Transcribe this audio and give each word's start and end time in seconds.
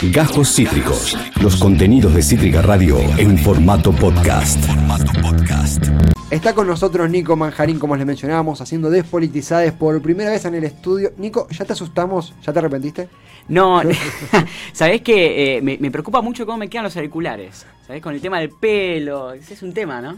Gajos 0.00 0.54
Cítricos. 0.54 1.18
Los 1.42 1.56
contenidos 1.56 2.14
de 2.14 2.22
Cítrica 2.22 2.62
Radio 2.62 3.00
en 3.18 3.36
formato 3.36 3.90
podcast. 3.90 4.64
Está 6.30 6.54
con 6.54 6.68
nosotros 6.68 7.10
Nico 7.10 7.34
Manjarín, 7.34 7.80
como 7.80 7.96
les 7.96 8.06
mencionábamos, 8.06 8.60
haciendo 8.60 8.90
Despolitizades 8.90 9.72
por 9.72 10.00
primera 10.00 10.30
vez 10.30 10.44
en 10.44 10.54
el 10.54 10.62
estudio. 10.62 11.10
Nico, 11.16 11.48
¿ya 11.50 11.64
te 11.64 11.72
asustamos? 11.72 12.32
¿Ya 12.46 12.52
te 12.52 12.60
arrepentiste? 12.60 13.08
No, 13.48 13.82
sabés 14.72 15.02
que 15.02 15.56
eh, 15.56 15.62
me, 15.62 15.78
me 15.78 15.90
preocupa 15.90 16.22
mucho 16.22 16.46
cómo 16.46 16.58
me 16.58 16.68
quedan 16.68 16.84
los 16.84 16.96
auriculares. 16.96 17.66
¿Sabés? 17.84 18.00
Con 18.00 18.14
el 18.14 18.20
tema 18.20 18.38
del 18.38 18.50
pelo. 18.50 19.32
Ese 19.32 19.54
es 19.54 19.62
un 19.62 19.74
tema, 19.74 20.00
¿no? 20.00 20.16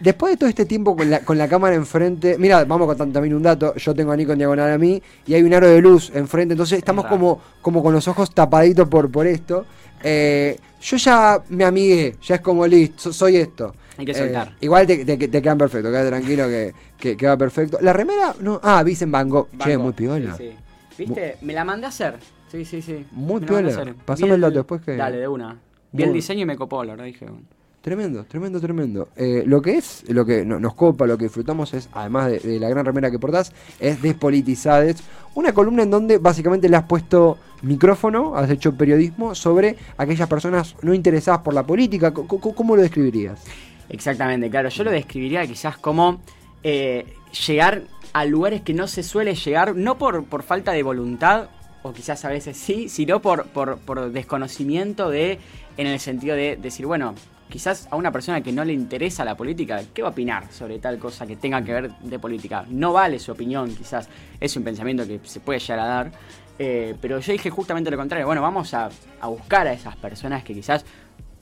Después 0.00 0.32
de 0.32 0.36
todo 0.36 0.48
este 0.48 0.64
tiempo 0.64 0.96
con 0.96 1.10
la, 1.10 1.20
con 1.20 1.36
la 1.38 1.48
cámara 1.48 1.74
enfrente, 1.74 2.36
mira, 2.38 2.64
vamos 2.64 2.84
a 2.86 2.88
contar 2.88 3.08
también 3.12 3.34
un 3.34 3.42
dato, 3.42 3.74
yo 3.76 3.94
tengo 3.94 4.12
a 4.12 4.16
Nico 4.16 4.32
en 4.32 4.38
diagonal 4.38 4.72
a 4.72 4.78
mí 4.78 5.02
y 5.26 5.34
hay 5.34 5.42
un 5.42 5.52
aro 5.54 5.68
de 5.68 5.80
luz 5.80 6.10
enfrente, 6.14 6.52
entonces 6.54 6.78
estamos 6.78 7.06
como, 7.06 7.40
como 7.62 7.82
con 7.82 7.92
los 7.92 8.06
ojos 8.08 8.30
tapaditos 8.34 8.88
por, 8.88 9.10
por 9.10 9.26
esto. 9.26 9.66
Eh, 10.02 10.58
yo 10.80 10.96
ya 10.98 11.42
me 11.48 11.64
amigué, 11.64 12.16
ya 12.22 12.36
es 12.36 12.40
como 12.40 12.66
listo, 12.66 13.12
soy 13.12 13.36
esto. 13.36 13.74
Hay 13.96 14.04
que 14.04 14.12
soltar. 14.14 14.48
Eh, 14.48 14.54
igual 14.62 14.86
te, 14.86 15.04
te, 15.04 15.16
te 15.16 15.42
quedan 15.42 15.56
perfecto, 15.58 15.88
quédate 15.90 16.08
tranquilo 16.08 16.46
que, 16.48 16.74
que, 16.98 17.16
que 17.16 17.26
va 17.26 17.36
perfecto. 17.36 17.78
La 17.80 17.92
remera, 17.92 18.34
no, 18.40 18.60
ah, 18.62 18.82
Vicen 18.82 19.10
Van 19.10 19.28
Gogh, 19.28 19.48
che, 19.52 19.70
Banco. 19.70 19.82
muy 19.82 19.92
piola. 19.92 20.36
Sí, 20.36 20.50
sí. 20.96 21.04
¿Viste? 21.04 21.36
Me 21.42 21.52
la 21.52 21.64
mandé 21.64 21.86
a 21.86 21.88
hacer. 21.88 22.16
Sí, 22.50 22.64
sí, 22.64 22.82
sí. 22.82 23.04
Muy 23.12 23.40
Me 23.40 23.46
piola. 23.46 23.94
Pasame 24.04 24.34
el 24.34 24.40
dato 24.40 24.54
después 24.58 24.82
que- 24.82 24.96
Dale, 24.96 25.18
de 25.18 25.28
una. 25.28 25.56
Vi 25.92 26.02
el 26.02 26.12
diseño 26.12 26.42
y 26.42 26.46
me 26.46 26.56
copó, 26.56 26.84
la 26.84 26.92
verdad 26.92 27.06
dije. 27.06 27.24
bueno. 27.26 27.42
Tremendo, 27.84 28.24
tremendo, 28.24 28.58
tremendo. 28.62 29.08
Eh, 29.14 29.42
lo 29.44 29.60
que 29.60 29.76
es, 29.76 30.04
lo 30.08 30.24
que 30.24 30.42
no- 30.42 30.58
nos 30.58 30.72
copa, 30.72 31.06
lo 31.06 31.18
que 31.18 31.24
disfrutamos 31.24 31.74
es, 31.74 31.90
además 31.92 32.30
de, 32.30 32.58
la 32.58 32.70
gran 32.70 32.86
remera 32.86 33.10
que 33.10 33.18
portás, 33.18 33.52
es 33.78 34.00
Despolitizades, 34.00 35.02
una 35.34 35.52
columna 35.52 35.82
en 35.82 35.90
donde 35.90 36.16
básicamente 36.16 36.66
le 36.70 36.78
has 36.78 36.84
puesto 36.84 37.36
micrófono, 37.60 38.36
has 38.36 38.48
hecho 38.48 38.74
periodismo 38.74 39.34
sobre 39.34 39.76
aquellas 39.98 40.26
personas 40.30 40.76
no 40.80 40.94
interesadas 40.94 41.42
por 41.42 41.52
la 41.52 41.62
política. 41.62 42.14
¿Cómo 42.14 42.74
lo 42.74 42.80
describirías? 42.80 43.44
Exactamente, 43.90 44.48
claro. 44.48 44.70
Yo 44.70 44.82
lo 44.82 44.90
describiría 44.90 45.46
quizás 45.46 45.76
como 45.76 46.22
eh, 46.62 47.04
llegar 47.46 47.82
a 48.14 48.24
lugares 48.24 48.62
que 48.62 48.72
no 48.72 48.86
se 48.88 49.02
suele 49.02 49.34
llegar, 49.34 49.76
no 49.76 49.98
por, 49.98 50.24
por 50.24 50.42
falta 50.42 50.72
de 50.72 50.82
voluntad, 50.82 51.48
o 51.82 51.92
quizás 51.92 52.24
a 52.24 52.30
veces 52.30 52.56
sí, 52.56 52.88
sino 52.88 53.20
por, 53.20 53.44
por, 53.48 53.76
por 53.76 54.10
desconocimiento 54.10 55.10
de, 55.10 55.38
en 55.76 55.86
el 55.86 56.00
sentido 56.00 56.34
de 56.34 56.56
decir, 56.56 56.86
bueno, 56.86 57.14
quizás 57.48 57.86
a 57.90 57.96
una 57.96 58.10
persona 58.10 58.40
que 58.42 58.52
no 58.52 58.64
le 58.64 58.72
interesa 58.72 59.24
la 59.24 59.36
política, 59.36 59.80
¿qué 59.92 60.02
va 60.02 60.08
a 60.08 60.10
opinar 60.12 60.50
sobre 60.52 60.78
tal 60.78 60.98
cosa 60.98 61.26
que 61.26 61.36
tenga 61.36 61.62
que 61.62 61.72
ver 61.72 61.90
de 61.98 62.18
política? 62.18 62.64
No 62.68 62.92
vale 62.92 63.18
su 63.18 63.32
opinión, 63.32 63.74
quizás 63.74 64.08
es 64.40 64.56
un 64.56 64.64
pensamiento 64.64 65.06
que 65.06 65.20
se 65.24 65.40
puede 65.40 65.58
llegar 65.60 65.78
a 65.78 65.86
dar. 65.86 66.12
eh, 66.58 66.94
pero 67.00 67.18
yo 67.18 67.32
dije 67.32 67.50
justamente 67.50 67.90
lo 67.90 67.96
contrario, 67.96 68.26
bueno, 68.26 68.42
vamos 68.42 68.74
a, 68.74 68.88
a 69.20 69.26
buscar 69.28 69.66
a 69.66 69.72
esas 69.72 69.96
personas 69.96 70.44
que 70.44 70.54
quizás 70.54 70.84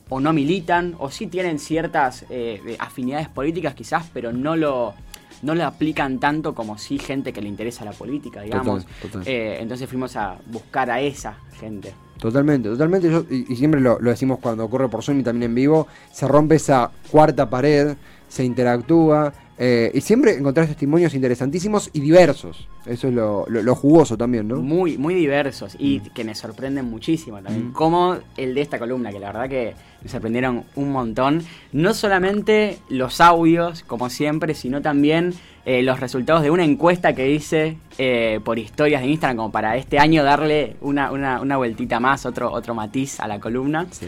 o 0.08 0.20
no 0.20 0.32
militan, 0.34 0.94
o 0.98 1.10
sí 1.10 1.26
tienen 1.26 1.58
ciertas 1.58 2.26
eh, 2.28 2.60
de 2.64 2.76
afinidades 2.78 3.28
políticas 3.28 3.74
quizás, 3.74 4.10
pero 4.12 4.30
no 4.32 4.56
lo, 4.56 4.92
no 5.40 5.54
lo 5.54 5.64
aplican 5.64 6.18
tanto 6.18 6.54
como 6.54 6.76
sí 6.76 6.98
gente 6.98 7.32
que 7.32 7.40
le 7.40 7.48
interesa 7.48 7.84
la 7.84 7.92
política, 7.92 8.42
digamos. 8.42 8.84
Total, 8.84 9.00
total. 9.10 9.22
Eh, 9.26 9.56
entonces 9.60 9.88
fuimos 9.88 10.14
a 10.16 10.36
buscar 10.46 10.90
a 10.90 11.00
esa 11.00 11.38
gente. 11.58 11.94
Totalmente, 12.22 12.68
totalmente. 12.68 13.10
Yo- 13.10 13.24
y, 13.28 13.56
siempre 13.56 13.80
lo, 13.80 13.98
lo 13.98 14.10
decimos 14.10 14.38
cuando 14.40 14.64
ocurre 14.64 14.88
por 14.88 15.02
Zoom 15.02 15.18
y 15.18 15.22
también 15.24 15.50
en 15.50 15.56
vivo, 15.56 15.88
se 16.12 16.28
rompe 16.28 16.54
esa 16.54 16.88
cuarta 17.10 17.50
pared, 17.50 17.96
se 18.28 18.44
interactúa 18.44 19.32
eh, 19.64 19.92
y 19.94 20.00
siempre 20.00 20.32
encontrás 20.36 20.66
testimonios 20.66 21.14
interesantísimos 21.14 21.88
y 21.92 22.00
diversos. 22.00 22.66
Eso 22.84 23.06
es 23.06 23.14
lo, 23.14 23.44
lo- 23.48 23.62
lo 23.62 23.74
jugoso 23.76 24.16
también, 24.16 24.48
¿no? 24.48 24.56
Muy, 24.56 24.98
muy 24.98 25.14
diversos 25.14 25.76
y 25.78 26.00
que 26.00 26.24
me 26.24 26.34
sorprenden 26.34 26.86
muchísimo 26.86 27.40
también. 27.40 27.68
Mm. 27.68 27.72
Como 27.72 28.16
el 28.36 28.54
de 28.56 28.60
esta 28.60 28.80
columna, 28.80 29.12
que 29.12 29.20
la 29.20 29.28
verdad 29.28 29.48
que 29.48 29.74
me 30.02 30.08
sorprendieron 30.08 30.64
un 30.74 30.90
montón. 30.90 31.42
No 31.72 31.94
solamente 31.94 32.78
los 32.88 33.20
audios, 33.20 33.84
como 33.84 34.10
siempre, 34.10 34.54
sino 34.54 34.82
también 34.82 35.32
eh, 35.64 35.84
los 35.84 36.00
resultados 36.00 36.42
de 36.42 36.50
una 36.50 36.64
encuesta 36.64 37.14
que 37.14 37.30
hice 37.30 37.76
eh, 37.98 38.40
por 38.44 38.58
historias 38.58 39.02
de 39.02 39.08
Instagram, 39.10 39.36
como 39.36 39.52
para 39.52 39.76
este 39.76 40.00
año 40.00 40.24
darle 40.24 40.74
una, 40.80 41.12
una, 41.12 41.40
una 41.40 41.56
vueltita 41.56 42.00
más, 42.00 42.26
otro, 42.26 42.50
otro 42.50 42.74
matiz 42.74 43.20
a 43.20 43.28
la 43.28 43.38
columna. 43.38 43.86
Sí, 43.92 44.06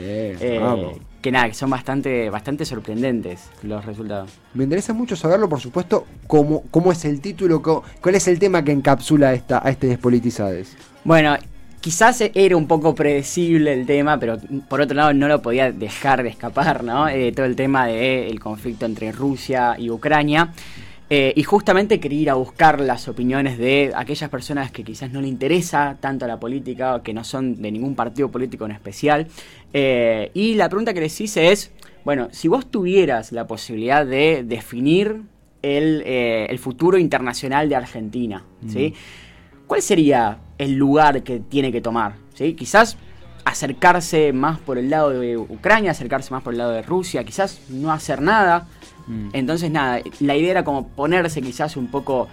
vamos. 0.61 0.95
Que 1.25 1.33
nada, 1.33 1.49
que 1.49 1.55
son 1.55 1.71
bastante, 1.71 2.29
bastante 2.29 2.67
sorprendentes 2.67 3.49
los 3.63 3.83
resultados. 3.87 4.31
Me 4.53 4.65
interesa 4.65 4.93
mucho 4.93 5.17
saberlo, 5.17 5.49
por 5.49 5.59
supuesto, 5.59 6.07
cómo, 6.27 6.65
cómo 6.71 6.93
es 6.93 7.03
el 7.07 7.23
título, 7.23 7.63
co- 7.63 7.83
cuál 8.03 8.17
es 8.17 8.29
el 8.29 8.39
tema 8.39 8.63
que 8.63 8.73
encapsula 8.73 9.33
esta, 9.33 9.67
a 9.67 9.71
este 9.71 9.87
Despolitizades. 9.87 10.77
Bueno, 11.03 11.35
quizás 11.81 12.23
era 12.35 12.59
un 12.59 12.67
poco 12.67 12.95
predecible 12.95 13.73
el 13.73 13.87
tema, 13.87 14.21
pero 14.21 14.37
por 14.69 14.83
otro 14.83 14.95
lado 14.95 15.15
no 15.15 15.27
lo 15.27 15.41
podía 15.41 15.73
dejar 15.73 16.23
de 16.23 16.29
escapar, 16.29 16.85
¿no? 16.85 17.09
Eh, 17.09 17.33
todo 17.33 17.47
el 17.47 17.57
tema 17.57 17.87
del 17.87 18.39
conflicto 18.39 18.85
entre 18.85 19.11
Rusia 19.11 19.77
y 19.79 19.89
Ucrania. 19.89 20.51
Eh, 21.17 21.33
y 21.37 21.45
justamente 21.45 22.01
quería 22.01 22.21
ir 22.23 22.31
a 22.31 22.35
buscar 22.35 22.81
las 22.81 23.07
opiniones 23.07 23.57
de 23.57 23.93
aquellas 23.95 24.29
personas 24.29 24.73
que 24.73 24.83
quizás 24.83 25.13
no 25.13 25.21
le 25.21 25.29
interesa 25.29 25.97
tanto 26.01 26.27
la 26.27 26.41
política 26.41 26.97
o 26.97 27.03
que 27.05 27.15
no 27.15 27.23
son 27.23 27.63
de 27.63 27.71
ningún 27.71 27.95
partido 27.95 28.33
político 28.33 28.65
en 28.65 28.73
especial. 28.73 29.29
Eh, 29.73 30.33
y 30.35 30.55
la 30.55 30.69
pregunta 30.69 30.93
que 30.93 31.01
les 31.01 31.21
hice 31.21 31.53
es, 31.53 31.71
bueno, 32.05 32.31
si 32.33 32.49
vos 32.49 32.69
tuvieras 32.69 33.31
la 33.31 33.47
posibilidad 33.47 34.05
de 34.05 34.43
definir 34.45 35.23
el, 35.63 36.03
eh, 36.05 36.49
el 36.51 36.59
futuro 36.59 36.99
internacional 36.99 37.69
de 37.69 37.77
Argentina, 37.77 38.45
¿sí? 38.67 38.93
¿Cuál 39.69 39.83
sería 39.83 40.41
el 40.59 40.73
lugar 40.73 41.23
que 41.23 41.39
tiene 41.39 41.71
que 41.71 41.81
tomar? 41.81 42.17
¿Sí? 42.35 42.55
Quizás 42.55 42.97
acercarse 43.45 44.33
más 44.33 44.59
por 44.59 44.79
el 44.79 44.91
lado 44.91 45.11
de 45.11 45.37
Ucrania, 45.37 45.93
acercarse 45.93 46.33
más 46.33 46.43
por 46.43 46.55
el 46.55 46.59
lado 46.59 46.73
de 46.73 46.83
Rusia, 46.83 47.23
quizás 47.23 47.61
no 47.69 47.93
hacer 47.93 48.21
nada. 48.21 48.67
Entonces, 49.33 49.71
nada, 49.71 50.01
la 50.21 50.37
idea 50.37 50.51
era 50.51 50.65
como 50.65 50.89
ponerse 50.89 51.43
quizás 51.43 51.77
un 51.77 51.89
poco 51.89 52.29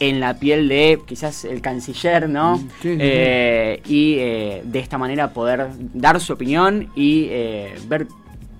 en 0.00 0.20
la 0.20 0.34
piel 0.38 0.68
de 0.68 1.00
quizás 1.06 1.44
el 1.44 1.60
canciller, 1.60 2.28
¿no? 2.28 2.56
Mm, 2.56 2.60
sí, 2.60 2.68
sí, 2.82 2.96
Eh, 3.00 3.82
Y 3.86 4.14
eh, 4.18 4.62
de 4.64 4.78
esta 4.78 4.98
manera 4.98 5.32
poder 5.32 5.68
dar 5.92 6.20
su 6.20 6.32
opinión 6.32 6.90
y 6.96 7.26
eh, 7.30 7.74
ver 7.86 8.06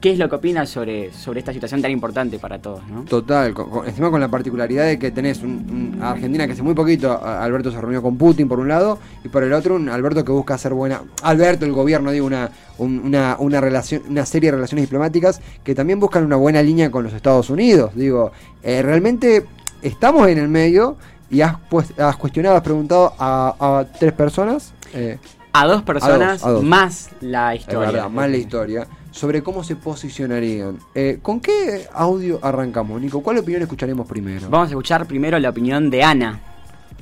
qué 0.05 0.13
es 0.13 0.19
lo 0.19 0.29
que 0.29 0.37
opina 0.37 0.67
sobre, 0.67 1.11
sobre 1.15 1.39
esta 1.39 1.51
situación 1.51 1.81
tan 1.81 1.91
importante 1.91 2.39
para 2.39 2.59
todos, 2.59 2.87
¿no? 2.89 3.05
Total, 3.05 3.55
con- 3.55 3.71
con- 3.71 3.87
encima 3.89 4.11
con 4.11 4.21
la 4.21 4.29
particularidad 4.29 4.85
de 4.85 4.99
que 4.99 5.11
tenés 5.11 5.41
un, 5.43 5.95
un- 5.97 6.03
a 6.03 6.11
Argentina 6.11 6.45
que 6.47 6.53
hace 6.53 6.63
muy 6.63 6.75
poquito, 6.75 7.11
a- 7.11 7.43
Alberto 7.43 7.71
se 7.71 7.81
reunió 7.81 8.03
con 8.03 8.19
Putin 8.19 8.47
por 8.47 8.59
un 8.61 8.69
lado, 8.69 8.99
y 9.25 9.29
por 9.31 9.43
el 9.45 9.55
otro 9.55 9.77
un 9.77 9.89
Alberto 9.89 10.23
que 10.23 10.31
busca 10.31 10.53
hacer 10.57 10.75
buena, 10.75 11.01
Alberto, 11.23 11.65
el 11.65 11.73
gobierno, 11.73 12.11
digo, 12.11 12.27
una, 12.27 12.51
un- 12.77 12.99
una, 12.99 13.37
una 13.39 13.63
relación, 13.63 14.03
una 14.07 14.27
serie 14.27 14.51
de 14.51 14.57
relaciones 14.57 14.85
diplomáticas 14.85 15.41
que 15.65 15.75
también 15.75 15.99
buscan 15.99 16.23
una 16.23 16.37
buena 16.37 16.61
línea 16.61 16.91
con 16.91 17.03
los 17.03 17.15
Estados 17.15 17.49
Unidos, 17.49 17.93
digo, 17.95 18.31
eh, 18.63 18.83
realmente 18.83 19.47
estamos 19.81 20.29
en 20.29 20.37
el 20.37 20.49
medio 20.49 20.99
y 21.31 21.41
has, 21.41 21.57
pues, 21.71 21.99
has 21.99 22.17
cuestionado, 22.17 22.57
has 22.57 22.63
preguntado 22.63 23.15
a, 23.19 23.55
a 23.59 23.87
tres 23.99 24.13
personas, 24.13 24.75
eh, 24.93 25.17
A 25.55 25.67
dos 25.67 25.83
personas 25.83 26.45
a 26.45 26.51
dos. 26.51 26.63
más 26.63 27.09
la 27.23 27.55
es 27.55 27.61
historia. 27.63 27.91
verdad, 27.91 28.11
más 28.11 28.29
la 28.29 28.37
historia, 28.37 28.87
sobre 29.15 29.45
cómo 29.45 29.63
se 29.63 29.77
posicionarían. 29.77 30.81
Eh, 30.93 31.21
¿Con 31.23 31.39
qué 31.39 31.87
audio 31.93 32.41
arrancamos, 32.43 33.01
Nico? 33.01 33.23
¿Cuál 33.23 33.39
opinión 33.39 33.63
escucharemos 33.63 34.09
primero? 34.09 34.51
Vamos 34.51 34.67
a 34.67 34.71
escuchar 34.71 35.07
primero 35.07 35.39
la 35.39 35.51
opinión 35.51 35.89
de 35.89 36.03
Ana. 36.03 36.41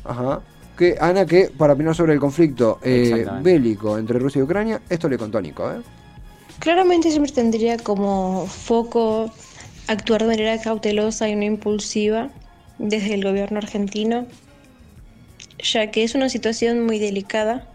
Ajá. 0.04 0.42
Que 0.76 0.94
Ana, 1.00 1.24
que 1.24 1.50
para 1.56 1.72
opinar 1.72 1.94
sobre 1.94 2.12
el 2.12 2.20
conflicto 2.20 2.78
eh, 2.82 3.26
bélico 3.40 3.96
entre 3.96 4.18
Rusia 4.18 4.40
y 4.40 4.42
Ucrania, 4.42 4.82
esto 4.90 5.08
le 5.08 5.16
contó 5.16 5.38
a 5.38 5.40
Nico, 5.40 5.72
¿eh? 5.72 5.80
Claramente 6.58 7.10
siempre 7.10 7.32
tendría 7.32 7.78
como 7.78 8.46
foco 8.46 9.30
actuar 9.86 10.20
de 10.20 10.28
manera 10.28 10.60
cautelosa 10.60 11.30
y 11.30 11.34
no 11.34 11.44
impulsiva 11.44 12.28
desde 12.78 13.14
el 13.14 13.24
gobierno 13.24 13.56
argentino, 13.56 14.26
ya 15.58 15.90
que 15.90 16.04
es 16.04 16.14
una 16.14 16.28
situación 16.28 16.84
muy 16.84 16.98
delicada 16.98 17.66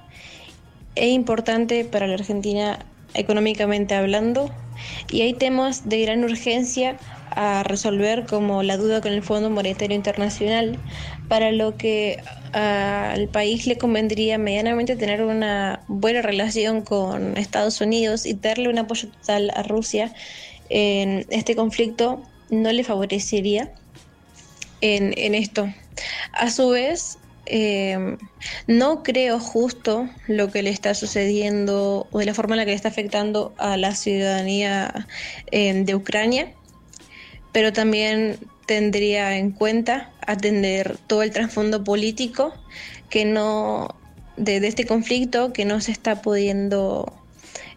e 0.94 1.09
importante 1.09 1.86
para 1.86 2.06
la 2.06 2.14
Argentina 2.14 2.86
económicamente 3.18 3.96
hablando 3.96 4.52
y 5.12 5.22
hay 5.22 5.34
temas 5.34 5.90
de 5.90 6.02
gran 6.02 6.24
urgencia 6.24 6.98
a 7.31 7.64
resolver 7.64 8.25
como 8.25 8.64
la 8.64 8.78
duda 8.78 9.02
con 9.02 9.12
el 9.12 9.22
Fondo 9.22 9.50
Monetario 9.50 9.96
Internacional, 9.96 10.80
para 11.28 11.52
lo 11.52 11.78
que 11.78 12.18
al 12.54 13.28
país 13.28 13.68
le 13.68 13.78
convendría 13.78 14.38
medianamente 14.38 14.96
tener 14.96 15.22
una 15.22 15.81
buena 15.88 16.22
relación 16.22 16.81
con 16.81 17.38
Estados 17.38 17.80
Unidos 17.81 18.25
y 18.25 18.34
darle 18.34 18.69
un 18.69 18.80
apoyo 18.80 19.10
total 19.10 19.52
a 19.56 19.62
Rusia 19.63 20.13
en 20.70 21.25
este 21.30 21.56
conflicto 21.56 22.22
no 22.50 22.72
le 22.72 22.84
favorecería 22.84 23.72
en, 24.81 25.13
en 25.18 25.36
esto. 25.36 25.72
A 26.34 26.50
su 26.50 26.70
vez, 26.70 27.18
eh, 27.50 28.18
no 28.68 29.04
creo 29.04 29.40
justo 29.40 30.10
lo 30.28 30.50
que 30.52 30.64
le 30.64 30.70
está 30.70 30.94
sucediendo 30.94 32.08
o 32.12 32.20
de 32.20 32.26
la 32.26 32.34
forma 32.34 32.56
en 32.56 32.58
la 32.58 32.66
que 32.66 32.72
le 32.72 32.76
está 32.76 32.90
afectando 32.90 33.54
a 33.58 33.78
la 33.78 33.96
ciudadanía 33.96 35.08
eh, 35.52 35.74
de 35.84 35.96
Ucrania, 35.96 36.54
pero 37.52 37.74
también 37.74 38.38
tendría 38.66 39.38
en 39.38 39.52
cuenta 39.52 40.12
atender 40.26 40.98
todo 41.08 41.24
el 41.24 41.32
trasfondo 41.32 41.84
político 41.84 42.54
que 43.10 43.26
no 43.26 43.96
de, 44.36 44.60
de 44.60 44.68
este 44.68 44.86
conflicto 44.86 45.54
que 45.54 45.66
no 45.66 45.82
se 45.82 45.92
está 45.92 46.22
pudiendo 46.22 47.12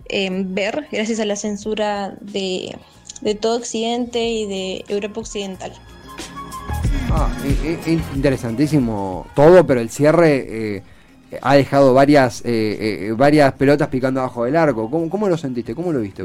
em, 0.08 0.54
ver 0.54 0.88
gracias 0.90 1.20
a 1.20 1.24
la 1.24 1.36
censura 1.36 2.16
de, 2.20 2.76
de 3.20 3.34
todo 3.34 3.56
Occidente 3.56 4.28
y 4.28 4.46
de 4.46 4.84
Europa 4.88 5.20
Occidental. 5.20 5.72
Ah, 7.12 7.28
interesantísimo 7.86 9.26
todo, 9.34 9.66
pero 9.66 9.80
el 9.80 9.90
cierre 9.90 10.76
eh, 10.76 10.82
ha 11.42 11.54
dejado 11.54 11.92
varias 11.94 12.44
eh, 12.44 13.08
eh, 13.08 13.12
varias 13.16 13.52
pelotas 13.54 13.88
picando 13.88 14.20
abajo 14.20 14.44
del 14.44 14.56
arco. 14.56 14.90
¿Cómo, 14.90 15.10
cómo 15.10 15.28
lo 15.28 15.36
sentiste? 15.36 15.74
¿Cómo 15.74 15.92
lo 15.92 16.00
viste, 16.00 16.22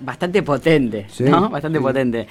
bastante 0.00 0.42
potente, 0.42 1.06
¿no? 1.20 1.48
Bastante 1.48 1.80
potente. 1.80 2.26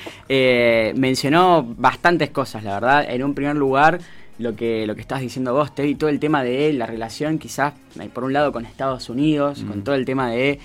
mencionó 0.96 1.64
bastantes 1.78 2.30
cosas, 2.32 2.64
la 2.64 2.74
verdad. 2.74 3.06
En 3.10 3.24
un 3.24 3.34
primer 3.34 3.56
lugar, 3.56 4.00
lo 4.40 4.56
que, 4.56 4.86
lo 4.86 4.96
que 4.96 5.02
estás 5.02 5.22
diciendo 5.22 5.54
vos, 5.54 5.72
y 5.78 5.96
todo 5.96 6.10
el 6.10 6.20
tema 6.20 6.44
de 6.44 6.74
la 6.74 6.86
relación 6.86 7.38
quizás, 7.38 7.74
por 8.14 8.24
un 8.24 8.34
lado, 8.34 8.52
con 8.52 8.66
Estados 8.66 9.10
Unidos, 9.10 9.64
con 9.64 9.80
mm. 9.80 9.84
todo 9.84 9.96
el 9.96 10.06
tema 10.06 10.30
de 10.30 10.60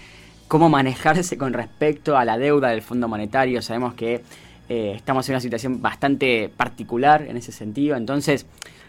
cómo 0.49 0.69
manejarse 0.69 1.39
con 1.39 1.53
respecto 1.53 2.17
a 2.17 2.25
la 2.25 2.37
deuda 2.37 2.71
del 2.71 2.83
Fondo 2.83 3.07
Monetario. 3.07 3.63
Sabemos 3.63 3.95
que 3.95 4.23
eh, 4.71 4.93
estamos 4.95 5.29
en 5.29 5.33
una 5.33 5.41
situación 5.41 5.83
bastante 5.83 6.49
particular 6.49 7.27
en 7.29 7.37
ese 7.37 7.51
sentido. 7.51 7.97
Entonces, 7.97 8.47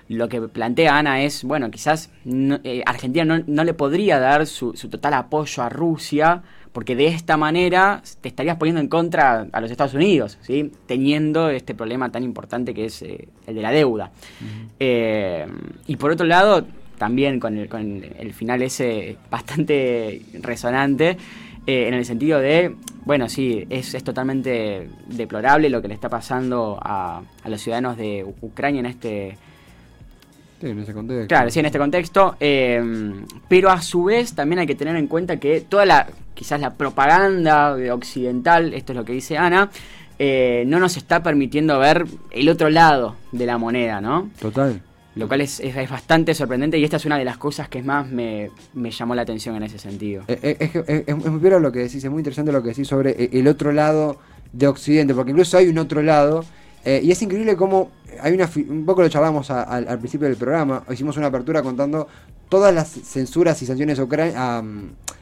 lo 0.09 0.29
que 0.29 0.39
plantea 0.39 0.95
Ana 0.95 1.23
es, 1.23 1.43
bueno, 1.43 1.71
quizás 1.71 2.11
eh, 2.23 2.83
Argentina 2.85 3.43
no, 3.47 3.63
le 3.63 3.73
podría 3.73 4.19
dar 4.19 4.45
su, 4.45 4.73
total 4.73 5.15
apoyo 5.15 5.63
a 5.63 5.69
Rusia, 5.69 6.43
porque 6.71 6.95
de 6.95 7.07
esta 7.07 7.35
manera 7.35 8.03
te 8.21 8.29
estarías 8.29 8.57
poniendo 8.57 8.79
en 8.79 8.89
contra 8.89 9.47
a 9.51 9.59
los 9.59 9.71
Estados 9.71 9.95
Unidos, 9.95 10.37
¿sí? 10.43 10.71
teniendo 10.85 11.49
este 11.49 11.73
problema 11.73 12.11
tan 12.11 12.21
importante 12.21 12.75
que 12.75 12.85
es 12.85 13.01
eh, 13.01 13.27
el 13.47 13.55
de 13.55 13.61
la 13.63 13.71
deuda. 13.71 14.11
y 14.79 15.95
por 15.95 16.11
otro 16.11 16.27
lado, 16.27 16.67
también 16.99 17.39
con 17.39 17.57
el, 17.57 17.67
con 17.67 18.03
el 18.03 18.33
final 18.35 18.61
ese 18.61 19.17
bastante 19.31 20.21
resonante, 20.43 21.17
en 21.65 21.93
el 21.93 22.05
sentido 22.05 22.39
de 22.39 22.75
bueno, 23.03 23.27
sí, 23.29 23.65
es, 23.69 23.93
es, 23.95 24.03
totalmente 24.03 24.87
deplorable 25.07 25.69
lo 25.69 25.81
que 25.81 25.87
le 25.87 25.95
está 25.95 26.07
pasando 26.07 26.77
a, 26.81 27.21
a 27.43 27.49
los 27.49 27.61
ciudadanos 27.61 27.97
de 27.97 28.25
Ucrania 28.41 28.79
en 28.79 28.85
este... 28.85 29.37
Sí, 30.59 30.67
en 30.67 30.79
ese 30.79 30.93
contexto. 30.93 31.27
Claro, 31.27 31.49
sí, 31.49 31.59
en 31.59 31.65
este 31.65 31.79
contexto. 31.79 32.35
Em, 32.39 33.25
pero 33.47 33.71
a 33.71 33.81
su 33.81 34.03
vez 34.03 34.35
también 34.35 34.59
hay 34.59 34.67
que 34.67 34.75
tener 34.75 34.95
en 34.95 35.07
cuenta 35.07 35.37
que 35.37 35.61
toda 35.61 35.85
la, 35.87 36.07
quizás 36.35 36.61
la 36.61 36.75
propaganda 36.75 37.75
occidental, 37.91 38.75
esto 38.75 38.93
es 38.93 38.97
lo 38.97 39.03
que 39.03 39.13
dice 39.13 39.37
Ana, 39.37 39.71
eh, 40.19 40.63
no 40.67 40.79
nos 40.79 40.97
está 40.97 41.23
permitiendo 41.23 41.79
ver 41.79 42.05
el 42.29 42.49
otro 42.49 42.69
lado 42.69 43.15
de 43.31 43.47
la 43.47 43.57
moneda, 43.57 43.99
¿no? 43.99 44.29
Total 44.39 44.79
lo 45.15 45.27
cual 45.27 45.41
es, 45.41 45.59
es, 45.59 45.89
bastante 45.89 46.33
sorprendente 46.33 46.77
y 46.77 46.83
esta 46.83 46.97
es 46.97 47.05
una 47.05 47.17
de 47.17 47.25
las 47.25 47.37
cosas 47.37 47.67
que 47.67 47.83
más 47.83 48.07
me, 48.09 48.49
llamó 48.73 49.15
la 49.15 49.23
atención 49.23 49.55
en 49.55 49.63
ese 49.63 49.77
sentido. 49.77 50.23
Eh, 50.27 50.57
eh, 50.59 51.03
es, 51.07 51.15
muy 51.15 51.39
bien 51.39 51.61
lo 51.61 51.71
que 51.71 51.79
decís, 51.79 52.03
es 52.03 52.09
muy 52.09 52.19
interesante 52.19 52.51
lo 52.51 52.61
que 52.61 52.69
decís 52.69 52.87
sobre 52.87 53.11
eh, 53.11 53.29
el 53.33 53.47
otro 53.47 53.71
lado 53.71 54.17
de 54.53 54.67
Occidente, 54.67 55.13
porque 55.13 55.31
incluso 55.31 55.57
hay 55.57 55.67
un 55.67 55.77
otro 55.77 56.01
lado, 56.01 56.43
y 56.83 57.11
es 57.11 57.21
increíble 57.21 57.55
cómo 57.55 57.91
hay 58.21 58.33
una, 58.33 58.49
un 58.69 58.85
poco 58.85 59.01
lo 59.03 59.09
charlamos 59.09 59.51
al 59.51 59.99
principio 59.99 60.27
del 60.27 60.35
programa, 60.35 60.83
hicimos 60.91 61.15
una 61.15 61.27
apertura 61.27 61.61
contando 61.61 62.07
todas 62.49 62.73
las 62.73 62.89
censuras 62.89 63.61
y 63.61 63.65
sanciones 63.65 63.99
a, 63.99 64.63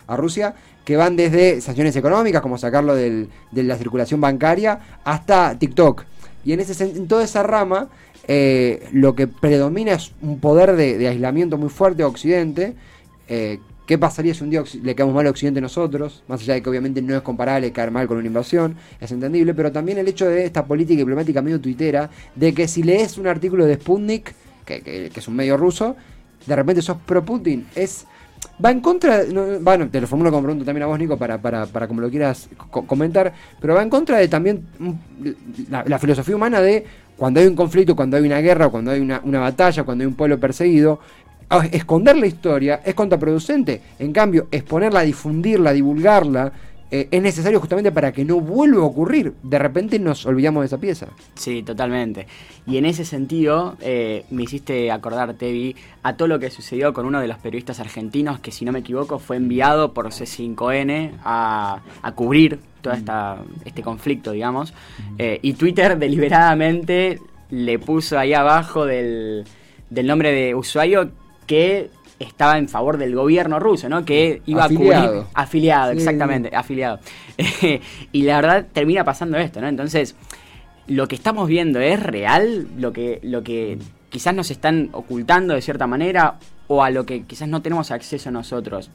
a, 0.08 0.18
Rusia 0.18 0.56
que 0.86 0.96
van 0.96 1.16
desde 1.16 1.62
sanciones 1.62 1.96
económicas, 1.96 2.42
como 2.42 2.58
sacarlo 2.58 2.96
del, 2.96 3.30
de 3.52 3.64
la 3.64 3.78
circulación 3.78 4.20
bancaria, 4.22 4.80
hasta 5.04 5.60
TikTok. 5.60 6.06
Y 6.44 6.54
en, 6.54 6.62
ese, 6.62 6.84
en 6.84 7.08
toda 7.08 7.24
esa 7.24 7.44
rama 7.44 7.90
eh, 8.32 8.88
lo 8.94 9.16
que 9.16 9.26
predomina 9.26 9.94
es 9.94 10.12
un 10.22 10.40
poder 10.40 10.76
de, 10.76 11.08
aislamiento 11.08 11.58
muy 11.58 11.70
fuerte 11.70 12.04
a 12.04 12.08
Occidente. 12.08 12.76
Eh, 13.28 13.58
¿Qué 13.88 13.98
pasaría 13.98 14.36
si 14.36 14.44
un 14.44 14.52
día 14.52 14.64
le 14.84 14.94
caemos 14.94 15.16
mal 15.16 15.26
a 15.26 15.32
Occidente 15.32 15.60
nosotros? 15.60 16.22
Más 16.28 16.40
allá 16.42 16.54
de 16.54 16.62
que 16.62 16.70
obviamente 16.70 17.02
no 17.02 17.16
es 17.16 17.24
comparable 17.24 17.72
caer 17.72 17.90
mal 17.90 18.08
con 18.08 18.18
una 18.18 18.28
invasión, 18.28 18.76
es 19.02 19.12
entendible, 19.12 19.56
pero 19.56 19.72
también 19.72 19.98
el 19.98 20.08
hecho 20.08 20.28
de 20.28 20.46
esta 20.46 20.64
política 20.64 21.00
diplomática 21.00 21.42
medio 21.42 21.60
tuitera, 21.60 22.12
de 22.36 22.54
que 22.54 22.68
si 22.68 22.84
lees 22.84 23.18
un 23.18 23.26
artículo 23.26 23.66
de 23.66 23.74
Sputnik, 23.78 24.36
que, 24.64 25.12
es 25.16 25.28
un 25.28 25.36
medio 25.36 25.58
ruso, 25.58 25.96
de 26.46 26.56
repente 26.56 26.84
sos 26.84 26.98
pro 27.04 27.26
Putin. 27.26 27.66
Es 27.74 28.06
va 28.64 28.72
en 28.72 28.82
contra, 28.82 29.24
bueno, 29.62 29.90
te 29.90 30.02
lo 30.02 30.08
formulo 30.08 30.32
como 30.32 30.44
pregunta 30.44 30.66
también 30.66 30.84
a 30.84 30.88
vos, 30.88 31.00
Nico, 31.00 31.18
para, 31.18 31.42
para, 31.42 31.66
para 31.66 31.88
como 31.88 32.02
lo 32.02 32.10
quieras 32.10 32.50
comentar, 32.88 33.34
pero 33.60 33.76
va 33.76 33.82
en 33.82 33.90
contra 33.90 34.18
de 34.18 34.28
también 34.28 34.66
mm, 34.78 34.92
la, 35.70 36.00
filosofía 36.00 36.36
humana 36.36 36.62
de 36.62 36.86
cuando 37.18 37.40
hay 37.40 37.48
un 37.48 37.56
conflicto, 37.56 37.96
cuando 37.96 38.18
hay 38.18 38.24
una 38.24 38.40
guerra, 38.40 38.70
cuando 38.70 38.92
hay 38.92 39.00
una, 39.00 39.40
batalla, 39.40 39.84
cuando 39.84 40.04
hay 40.04 40.08
un 40.08 40.16
pueblo 40.16 40.40
perseguido, 40.40 41.00
esconder 41.72 42.18
la 42.18 42.28
historia 42.28 42.82
es 42.86 42.94
contraproducente. 42.94 43.82
En 43.98 44.14
cambio, 44.14 44.48
exponerla, 44.52 45.02
difundirla, 45.02 45.74
divulgarla, 45.74 46.52
eh, 46.92 47.08
es 47.12 47.22
necesario 47.22 47.60
justamente 47.60 47.92
para 47.92 48.12
que 48.12 48.26
no 48.26 48.40
vuelva 48.40 48.82
a 48.82 48.86
ocurrir. 48.86 49.34
De 49.44 49.60
repente 49.60 50.00
nos 50.00 50.26
olvidamos 50.26 50.62
de 50.62 50.66
esa 50.68 50.78
pieza. 50.78 51.08
Sí, 51.36 51.64
totalmente. 51.64 52.28
Y 52.66 52.78
en 52.78 52.86
ese 52.86 53.06
sentido, 53.06 53.78
eh, 53.82 54.26
me 54.32 54.44
hiciste 54.44 54.92
acordar, 54.92 55.34
Tevi, 55.36 55.76
a 56.04 56.18
todo 56.18 56.28
lo 56.28 56.40
que 56.40 56.50
sucedió 56.50 56.94
con 56.94 57.06
uno 57.06 57.22
de 57.22 57.28
los 57.28 57.38
periodistas 57.38 57.80
argentinos 57.80 58.40
que, 58.40 58.52
si 58.52 58.66
no 58.66 58.72
me 58.72 58.80
equivoco, 58.80 59.20
fue 59.20 59.38
enviado 59.38 59.94
por 59.94 60.08
C5N 60.08 61.14
a, 61.24 61.82
a 62.02 62.12
cubrir 62.14 62.60
todo 62.82 62.94
esta, 62.94 63.38
este 63.66 63.82
conflicto, 63.82 64.32
digamos. 64.32 64.74
Eh, 65.18 65.40
y 65.42 65.54
Twitter 65.54 65.98
deliberadamente 65.98 67.20
le 67.52 67.80
puso 67.80 68.18
ahí 68.18 68.34
abajo 68.34 68.86
del, 68.86 69.46
del 69.90 70.08
nombre 70.08 70.32
de 70.32 70.56
usuario 70.56 71.12
que 71.46 71.90
estaba 72.20 72.58
en 72.58 72.68
favor 72.68 72.98
del 72.98 73.16
gobierno 73.16 73.60
ruso, 73.60 73.90
¿no? 73.90 74.06
Que 74.06 74.42
iba 74.46 74.66
a 74.66 74.70
cubrir. 74.70 75.24
Afiliado, 75.34 75.92
exactamente, 75.92 76.56
afiliado. 76.56 77.00
y 78.12 78.22
la 78.24 78.42
verdad 78.42 78.66
termina 78.72 79.04
pasando 79.04 79.38
esto, 79.38 79.62
¿no? 79.62 79.68
Entonces, 79.68 80.16
lo 80.88 81.08
que 81.08 81.16
estamos 81.16 81.48
viendo 81.48 81.80
es 81.80 82.02
real, 82.02 82.68
lo 82.78 82.92
que, 82.92 83.20
lo 83.24 83.44
que 83.44 83.80
quizás 84.10 84.34
nos 84.34 84.52
están 84.52 84.90
ocultando 84.92 85.54
de 85.54 85.62
cierta 85.62 85.88
manera, 85.88 86.36
o 86.68 86.84
a 86.84 86.90
lo 86.90 87.06
que 87.06 87.24
quizás 87.24 87.48
no 87.48 87.62
tenemos 87.62 87.92
acceso 87.92 88.30
nosotros 88.32 88.92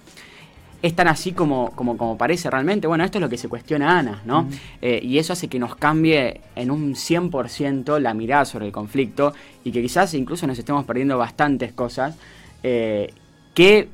es 0.85 0.95
tan 0.95 1.09
así 1.09 1.33
como, 1.33 1.71
como, 1.71 1.97
como, 1.97 2.19
parece 2.19 2.51
realmente. 2.51 2.87
Bueno, 2.87 3.05
esto 3.05 3.17
es 3.17 3.23
lo 3.23 3.31
que 3.31 3.39
se 3.39 3.49
cuestiona 3.49 3.99
Ana, 3.99 4.21
¿no? 4.27 4.51
Eh, 4.83 5.01
y 5.03 5.17
eso 5.17 5.33
hace 5.33 5.49
que 5.49 5.59
nos 5.59 5.77
cambie 5.77 6.43
en 6.57 6.71
un 6.71 6.95
100% 6.95 7.99
la 8.01 8.13
mirada 8.13 8.45
sobre 8.45 8.67
el 8.67 8.73
conflicto 8.73 9.33
y 9.65 9.73
que 9.73 9.81
quizás 9.81 10.13
incluso 10.13 10.47
nos 10.47 10.59
estemos 10.59 10.85
perdiendo 10.85 11.17
bastantes 11.17 11.73
cosas 11.73 12.19
eh, 12.65 13.13
que 13.55 13.89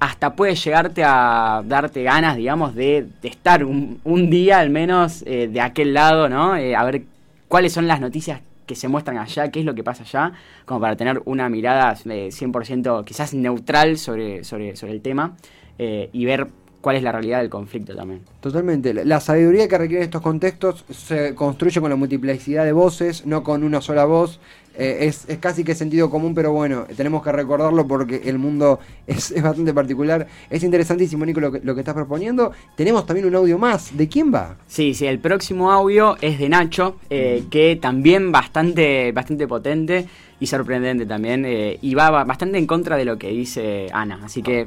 hasta 0.00 0.36
puede 0.36 0.54
llegarte 0.54 1.02
a 1.02 1.62
darte 1.64 2.02
ganas, 2.02 2.36
digamos, 2.36 2.74
de, 2.74 3.06
estar 3.22 3.64
un, 3.64 4.28
día 4.28 4.58
al 4.58 4.68
menos 4.68 5.22
eh, 5.26 5.48
de 5.48 5.60
aquel 5.62 5.94
lado, 5.94 6.28
¿no? 6.28 6.52
a 6.52 6.84
ver 6.84 7.04
cuáles 7.48 7.72
son 7.72 7.86
las 7.86 8.00
noticias 8.00 8.42
que 8.66 8.74
se 8.74 8.88
muestran 8.88 9.16
allá, 9.16 9.50
qué 9.50 9.60
es 9.60 9.66
lo 9.66 9.74
que 9.74 9.82
pasa 9.82 10.02
allá, 10.02 10.32
como 10.66 10.80
para 10.80 10.96
tener 10.96 11.22
una 11.24 11.48
mirada 11.48 11.94
100% 11.94 13.04
quizás 13.04 13.32
neutral 13.32 13.96
sobre, 13.96 14.44
sobre, 14.44 14.76
sobre 14.76 14.92
el 14.92 15.00
tema. 15.00 15.36
Eh, 15.78 16.08
y 16.12 16.24
ver 16.24 16.48
cuál 16.80 16.96
es 16.96 17.02
la 17.02 17.10
realidad 17.10 17.40
del 17.40 17.50
conflicto 17.50 17.96
también. 17.96 18.20
Totalmente. 18.40 18.92
La 19.04 19.20
sabiduría 19.20 19.66
que 19.66 19.78
requieren 19.78 20.04
estos 20.04 20.22
contextos 20.22 20.84
se 20.90 21.34
construye 21.34 21.80
con 21.80 21.90
la 21.90 21.96
multiplicidad 21.96 22.64
de 22.64 22.72
voces, 22.72 23.26
no 23.26 23.42
con 23.42 23.64
una 23.64 23.80
sola 23.80 24.04
voz. 24.04 24.38
Eh, 24.76 25.06
es, 25.06 25.26
casi 25.38 25.62
que 25.62 25.74
sentido 25.74 26.10
común, 26.10 26.34
pero 26.34 26.52
bueno, 26.52 26.86
tenemos 26.96 27.22
que 27.22 27.30
recordarlo 27.30 27.86
porque 27.86 28.22
el 28.24 28.38
mundo 28.38 28.80
es, 29.06 29.40
bastante 29.42 29.72
particular. 29.72 30.26
Es 30.50 30.62
interesantísimo, 30.62 31.24
Nico, 31.24 31.40
lo 31.40 31.52
que, 31.52 31.60
lo 31.60 31.74
que, 31.74 31.80
estás 31.80 31.94
proponiendo. 31.94 32.52
Tenemos 32.76 33.06
también 33.06 33.26
un 33.26 33.34
audio 33.36 33.58
más. 33.58 33.96
¿De 33.96 34.08
quién 34.08 34.34
va? 34.34 34.56
Sí, 34.66 34.94
sí, 34.94 35.06
el 35.06 35.20
próximo 35.20 35.70
audio 35.70 36.16
es 36.20 36.38
de 36.38 36.48
Nacho, 36.48 36.96
eh, 37.10 37.44
que 37.50 37.76
también 37.80 38.32
bastante, 38.32 39.12
bastante 39.12 39.46
potente 39.46 40.06
y 40.40 40.46
sorprendente 40.46 41.06
también. 41.06 41.44
Eh, 41.44 41.78
y 41.80 41.94
va 41.94 42.24
bastante 42.24 42.58
en 42.58 42.66
contra 42.66 42.96
de 42.96 43.04
lo 43.04 43.16
que 43.16 43.28
dice 43.28 43.86
Ana. 43.92 44.20
Así 44.24 44.42
que 44.42 44.66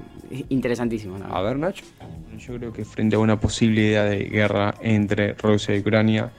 interesantísimo. 0.49 1.17
A 1.29 1.41
ver, 1.41 1.57
Nacho. 1.57 1.83
Yo 2.37 2.55
creo 2.55 2.71
que 2.71 2.85
frente 2.85 3.15
a 3.15 3.19
una 3.19 3.39
posible 3.39 3.81
idea 3.81 4.03
de 4.03 4.25
guerra 4.25 4.75
entre 4.81 5.33
Rusia 5.33 5.75
y 5.75 5.79
Ucrania, 5.79 6.31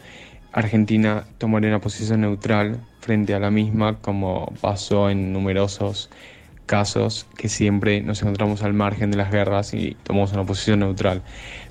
Argentina 0.52 1.24
tomaría 1.38 1.68
una 1.68 1.80
posición 1.80 2.20
neutral 2.22 2.80
frente 3.00 3.34
a 3.34 3.40
la 3.40 3.50
misma, 3.50 3.98
como 4.00 4.52
pasó 4.60 5.10
en 5.10 5.32
numerosos 5.32 6.10
casos 6.66 7.26
que 7.36 7.48
siempre 7.48 8.02
nos 8.02 8.20
encontramos 8.22 8.62
al 8.62 8.74
margen 8.74 9.10
de 9.10 9.16
las 9.16 9.32
guerras 9.32 9.74
y 9.74 9.96
tomamos 10.04 10.32
una 10.32 10.44
posición 10.44 10.80
neutral. 10.80 11.22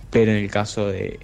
Pero 0.09 0.31
en 0.31 0.37
el 0.37 0.49
caso 0.49 0.87
de, 0.87 1.19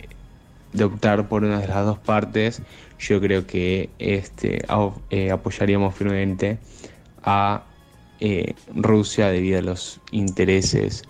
optar 0.81 1.27
por 1.27 1.43
una 1.43 1.59
de 1.59 1.67
las 1.67 1.85
dos 1.85 1.99
partes, 1.99 2.61
yo 2.99 3.19
creo 3.19 3.45
que 3.45 3.89
este, 3.99 4.65
eh, 5.09 5.31
apoyaríamos 5.31 5.95
firmemente 5.95 6.57
a 7.23 7.63
eh, 8.19 8.53
Rusia 8.73 9.27
debido 9.27 9.59
a 9.59 9.61
los 9.61 9.99
intereses 10.11 11.03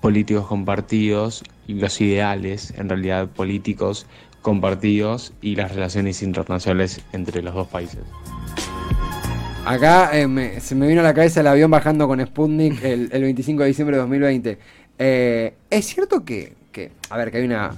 políticos 0.00 0.46
compartidos 0.46 1.44
y 1.66 1.74
los 1.74 2.00
ideales, 2.00 2.72
en 2.76 2.88
realidad 2.88 3.28
políticos 3.28 4.06
compartidos 4.42 5.32
y 5.42 5.56
las 5.56 5.74
relaciones 5.74 6.22
internacionales 6.22 7.00
entre 7.12 7.42
los 7.42 7.54
dos 7.54 7.66
países. 7.68 8.00
Acá 9.64 10.10
eh, 10.14 10.58
se 10.60 10.74
me 10.74 10.86
vino 10.86 11.00
a 11.00 11.04
la 11.04 11.14
cabeza 11.14 11.40
el 11.40 11.46
avión 11.46 11.70
bajando 11.70 12.08
con 12.08 12.24
Sputnik 12.24 12.82
el, 12.84 13.08
el 13.12 13.22
25 13.22 13.62
de 13.62 13.68
diciembre 13.68 13.96
de 13.96 14.00
2020. 14.00 14.58
Eh, 14.98 15.54
es 15.68 15.86
cierto 15.86 16.24
que, 16.24 16.54
que, 16.72 16.90
a 17.10 17.16
ver, 17.18 17.30
que 17.30 17.38
hay 17.38 17.44
una, 17.44 17.70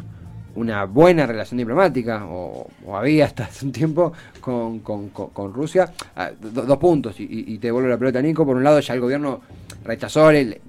una 0.54 0.85
buena 0.85 1.26
relación 1.26 1.59
diplomática, 1.59 2.25
o, 2.26 2.69
o 2.87 2.97
había 2.97 3.26
hasta 3.26 3.45
hace 3.45 3.64
un 3.66 3.73
tiempo, 3.73 4.12
con, 4.40 4.78
con, 4.81 5.09
con, 5.11 5.31
con 5.31 5.52
Rusia. 5.52 5.92
Ah, 6.16 6.31
do- 6.40 6.62
dos 6.62 6.78
puntos, 6.78 7.19
y, 7.21 7.26
y 7.28 7.59
te 7.59 7.69
devuelvo 7.69 7.88
la 7.88 7.99
pelota, 7.99 8.23
Nico. 8.23 8.47
Por 8.47 8.57
un 8.57 8.64
lado, 8.64 8.78
ya 8.81 8.95
el 8.95 9.00
gobierno 9.00 9.40
rechazó 9.85 10.31
el, 10.31 10.61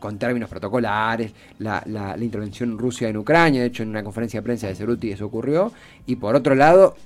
con 0.00 0.18
términos 0.18 0.50
protocolares 0.50 1.32
la, 1.60 1.82
la, 1.86 2.16
la 2.16 2.24
intervención 2.24 2.76
Rusia 2.76 3.08
en 3.08 3.16
Ucrania. 3.18 3.60
De 3.60 3.68
hecho, 3.68 3.84
en 3.84 3.90
una 3.90 4.02
conferencia 4.02 4.40
de 4.40 4.44
prensa 4.44 4.66
de 4.66 4.74
Ceruti 4.74 5.12
eso 5.12 5.26
ocurrió. 5.26 5.72
Y 6.06 6.16
por 6.16 6.34
otro 6.34 6.56
lado, 6.56 6.96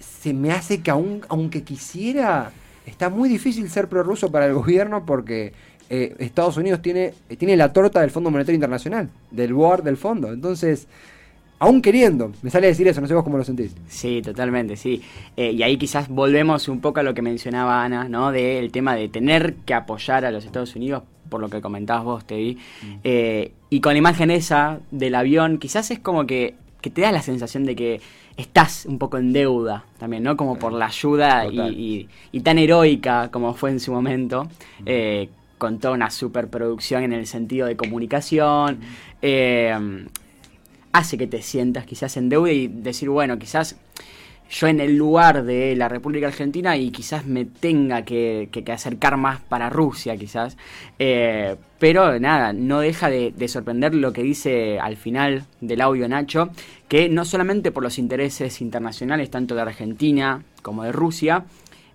se 0.00 0.34
me 0.34 0.50
hace 0.50 0.80
que 0.80 0.90
aun, 0.90 1.20
aunque 1.28 1.62
quisiera, 1.62 2.50
está 2.86 3.08
muy 3.08 3.28
difícil 3.28 3.70
ser 3.70 3.88
prorruso 3.88 4.32
para 4.32 4.46
el 4.46 4.54
gobierno 4.54 5.06
porque 5.06 5.52
eh, 5.88 6.16
Estados 6.18 6.56
Unidos 6.56 6.82
tiene, 6.82 7.14
tiene 7.38 7.56
la 7.56 7.72
torta 7.72 8.00
del 8.00 8.10
Fondo 8.10 8.30
Monetario 8.30 8.56
Internacional, 8.56 9.10
del 9.30 9.52
board 9.54 9.82
del 9.82 9.96
fondo. 9.96 10.32
Entonces, 10.32 10.88
aún 11.58 11.80
queriendo, 11.80 12.32
me 12.42 12.50
sale 12.50 12.66
decir 12.66 12.88
eso, 12.88 13.00
no 13.00 13.06
sé 13.06 13.14
vos 13.14 13.22
cómo 13.22 13.38
lo 13.38 13.44
sentís. 13.44 13.74
Sí, 13.88 14.20
totalmente, 14.22 14.76
sí. 14.76 15.02
Eh, 15.36 15.52
y 15.52 15.62
ahí 15.62 15.76
quizás 15.76 16.08
volvemos 16.08 16.68
un 16.68 16.80
poco 16.80 17.00
a 17.00 17.02
lo 17.02 17.14
que 17.14 17.22
mencionaba 17.22 17.84
Ana, 17.84 18.08
¿no? 18.08 18.32
Del 18.32 18.72
tema 18.72 18.96
de 18.96 19.08
tener 19.08 19.54
que 19.66 19.74
apoyar 19.74 20.24
a 20.24 20.30
los 20.30 20.44
Estados 20.44 20.74
Unidos, 20.74 21.04
por 21.32 21.40
lo 21.40 21.48
que 21.48 21.62
comentabas 21.62 22.04
vos, 22.04 22.24
Tevi. 22.26 22.58
Eh, 23.02 23.52
y 23.70 23.80
con 23.80 23.94
la 23.94 23.98
imagen 23.98 24.30
esa 24.30 24.80
del 24.90 25.14
avión, 25.14 25.56
quizás 25.56 25.90
es 25.90 25.98
como 25.98 26.26
que, 26.26 26.54
que 26.82 26.90
te 26.90 27.00
da 27.00 27.10
la 27.10 27.22
sensación 27.22 27.64
de 27.64 27.74
que 27.74 28.00
estás 28.36 28.84
un 28.86 28.98
poco 28.98 29.16
en 29.16 29.32
deuda 29.32 29.84
también, 29.98 30.22
¿no? 30.22 30.36
Como 30.36 30.58
por 30.58 30.72
la 30.74 30.86
ayuda 30.86 31.46
y, 31.46 31.50
Total. 31.56 31.72
y- 31.74 32.08
y 32.32 32.40
tan 32.40 32.58
heroica 32.58 33.30
como 33.30 33.54
fue 33.54 33.70
en 33.70 33.80
su 33.80 33.92
momento. 33.92 34.46
eh, 34.86 35.28
con 35.58 35.78
toda 35.78 35.94
una 35.94 36.10
superproducción 36.10 37.04
en 37.04 37.12
el 37.12 37.26
sentido 37.26 37.66
de 37.68 37.76
comunicación. 37.76 38.80
eh, 39.22 39.72
hace 40.92 41.16
que 41.16 41.26
te 41.26 41.40
sientas 41.40 41.86
quizás 41.86 42.16
en 42.18 42.28
deuda 42.28 42.50
y 42.52 42.66
decir, 42.68 43.08
bueno, 43.08 43.38
quizás 43.38 43.76
yo 44.54 44.66
en 44.66 44.80
el 44.80 44.96
lugar 44.98 45.44
de 45.44 45.74
la 45.76 45.88
República 45.88 46.26
Argentina 46.26 46.76
y 46.76 46.90
quizás 46.90 47.24
me 47.24 47.46
tenga 47.46 48.02
que, 48.02 48.50
que- 48.52 48.62
que 48.62 48.70
acercar 48.72 49.16
más 49.16 49.40
para 49.40 49.70
Rusia, 49.70 50.14
quizás. 50.18 50.58
Eh, 50.98 51.56
pero 51.78 52.20
nada, 52.20 52.52
no 52.52 52.80
deja 52.80 53.08
de, 53.08 53.32
de 53.34 53.48
sorprender 53.48 53.94
lo 53.94 54.12
que 54.12 54.22
dice 54.22 54.78
al 54.78 54.96
final 54.96 55.46
del 55.62 55.80
audio 55.80 56.06
Nacho, 56.06 56.50
que 56.86 57.08
no 57.08 57.24
solamente 57.24 57.72
por 57.72 57.82
los 57.82 57.98
intereses 57.98 58.60
internacionales, 58.60 59.30
tanto 59.30 59.54
de 59.54 59.62
Argentina 59.62 60.42
como 60.60 60.84
de 60.84 60.92
Rusia, 60.92 61.44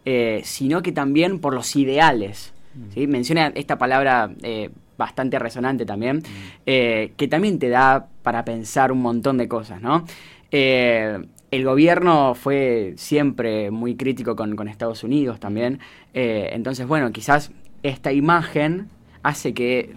eh, 0.05 0.41
sino 0.43 0.81
que 0.81 0.91
también 0.91 1.39
por 1.39 1.53
los 1.53 1.75
ideales. 1.75 2.53
¿sí? 2.93 3.05
Menciona 3.05 3.51
esta 3.53 3.77
palabra 3.77 4.31
eh, 4.41 4.71
bastante 4.97 5.37
resonante 5.37 5.85
también, 5.85 6.23
eh, 6.65 7.11
que 7.17 7.27
también 7.27 7.59
te 7.59 7.69
da 7.69 8.07
para 8.23 8.43
pensar 8.43 8.91
un 8.91 9.01
montón 9.03 9.37
de 9.37 9.47
cosas, 9.47 9.79
¿no? 9.79 10.05
Eh, 10.49 11.19
el 11.51 11.63
gobierno 11.63 12.35
fue 12.35 12.93
siempre 12.97 13.71
muy 13.71 13.95
crítico 13.95 14.35
con, 14.35 14.55
con 14.55 14.67
Estados 14.67 15.03
Unidos 15.03 15.39
también, 15.39 15.79
eh, 16.13 16.49
entonces, 16.53 16.87
bueno, 16.87 17.11
quizás 17.11 17.51
esta 17.83 18.11
imagen 18.11 18.89
hace 19.23 19.53
que 19.53 19.93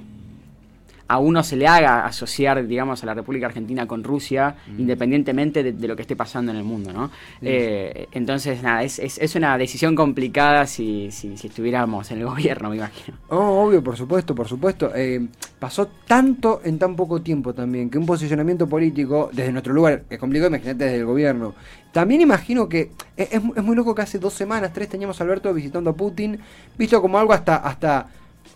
a 1.11 1.19
uno 1.19 1.43
se 1.43 1.57
le 1.57 1.67
haga 1.67 2.07
asociar, 2.07 2.65
digamos, 2.69 3.03
a 3.03 3.07
la 3.07 3.15
República 3.15 3.47
Argentina 3.47 3.85
con 3.85 4.05
Rusia, 4.05 4.55
independientemente 4.79 5.65
de, 5.65 5.73
de 5.73 5.89
lo 5.89 5.97
que 5.97 6.03
esté 6.03 6.15
pasando 6.15 6.53
en 6.53 6.59
el 6.59 6.63
mundo, 6.63 6.93
¿no? 6.93 7.11
Eh, 7.43 8.07
entonces, 8.13 8.63
nada, 8.63 8.85
es, 8.85 9.01
es, 9.01 9.19
es 9.19 9.35
una 9.35 9.59
decisión 9.59 9.97
complicada 9.97 10.69
si, 10.69 11.11
si, 11.11 11.37
si 11.37 11.49
estuviéramos 11.49 12.09
en 12.13 12.19
el 12.19 12.27
gobierno, 12.33 12.71
me 12.71 12.77
imagino. 12.77 13.19
Oh, 13.27 13.65
obvio, 13.67 13.83
por 13.83 13.97
supuesto, 13.97 14.37
por 14.37 14.47
supuesto. 14.47 14.93
Eh, 14.95 15.27
pasó 15.59 15.89
tanto 16.07 16.61
en 16.63 16.79
tan 16.79 16.95
poco 16.95 17.21
tiempo 17.21 17.53
también 17.55 17.91
que 17.91 17.99
un 17.99 18.07
posicionamiento 18.07 18.69
político 18.69 19.31
desde 19.33 19.51
nuestro 19.51 19.75
lugar 19.75 20.05
es 20.09 20.17
complicado, 20.17 20.51
imagínate 20.51 20.85
desde 20.85 20.99
el 20.99 21.07
gobierno. 21.07 21.55
También 21.91 22.21
imagino 22.21 22.69
que 22.69 22.93
es, 23.17 23.31
es 23.33 23.65
muy 23.65 23.75
loco 23.75 23.97
que 23.97 24.03
hace 24.03 24.21
dos 24.21 24.33
semanas, 24.33 24.73
tres, 24.73 24.89
teníamos 24.89 25.21
a 25.21 25.25
Alberto 25.25 25.53
visitando 25.53 25.91
a 25.91 25.93
Putin, 25.93 26.39
visto 26.79 27.03
como 27.03 27.19
algo 27.19 27.33
hasta, 27.33 27.57
hasta 27.57 28.07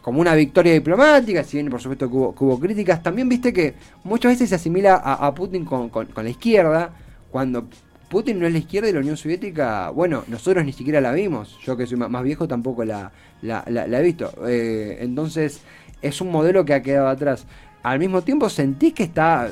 como 0.05 0.21
una 0.21 0.35
victoria 0.35 0.75
diplomática, 0.75 1.43
si 1.45 1.57
bien 1.57 1.71
por 1.71 1.81
supuesto 1.81 2.09
hubo, 2.13 2.35
que 2.35 2.45
hubo 2.45 2.61
críticas, 2.61 3.03
también 3.03 3.27
viste 3.27 3.55
que 3.55 3.73
muchas 4.05 4.33
veces 4.33 4.51
se 4.51 4.57
asimila 4.57 4.97
a, 4.97 5.35
Putin 5.35 5.65
con, 5.65 5.91
la 6.15 6.29
izquierda, 6.29 6.91
cuando 7.31 7.65
Putin 8.11 8.39
no 8.39 8.47
es 8.47 8.53
la 8.53 8.59
izquierda 8.59 8.91
y 8.91 8.93
la 8.93 8.99
Unión 8.99 9.17
Soviética, 9.17 9.89
bueno, 9.89 10.23
nosotros 10.29 10.63
ni 10.63 10.75
siquiera 10.75 11.01
la 11.01 11.11
vimos, 11.13 11.59
yo 11.65 11.75
que 11.75 11.87
soy 11.87 11.97
más 11.97 12.23
viejo 12.23 12.47
tampoco 12.47 12.85
la, 12.85 13.11
la, 13.41 13.65
la- 13.67 13.99
he 13.99 14.03
visto, 14.03 14.31
Eh, 14.47 14.99
entonces 15.01 15.63
es 16.03 16.21
un 16.21 16.31
modelo 16.31 16.67
que 16.67 16.75
ha 16.75 16.83
quedado 16.83 17.09
atrás. 17.09 17.47
Al 17.83 17.99
mismo 17.99 18.21
tiempo 18.21 18.51
sentís 18.51 18.93
que 18.93 19.05
está, 19.05 19.49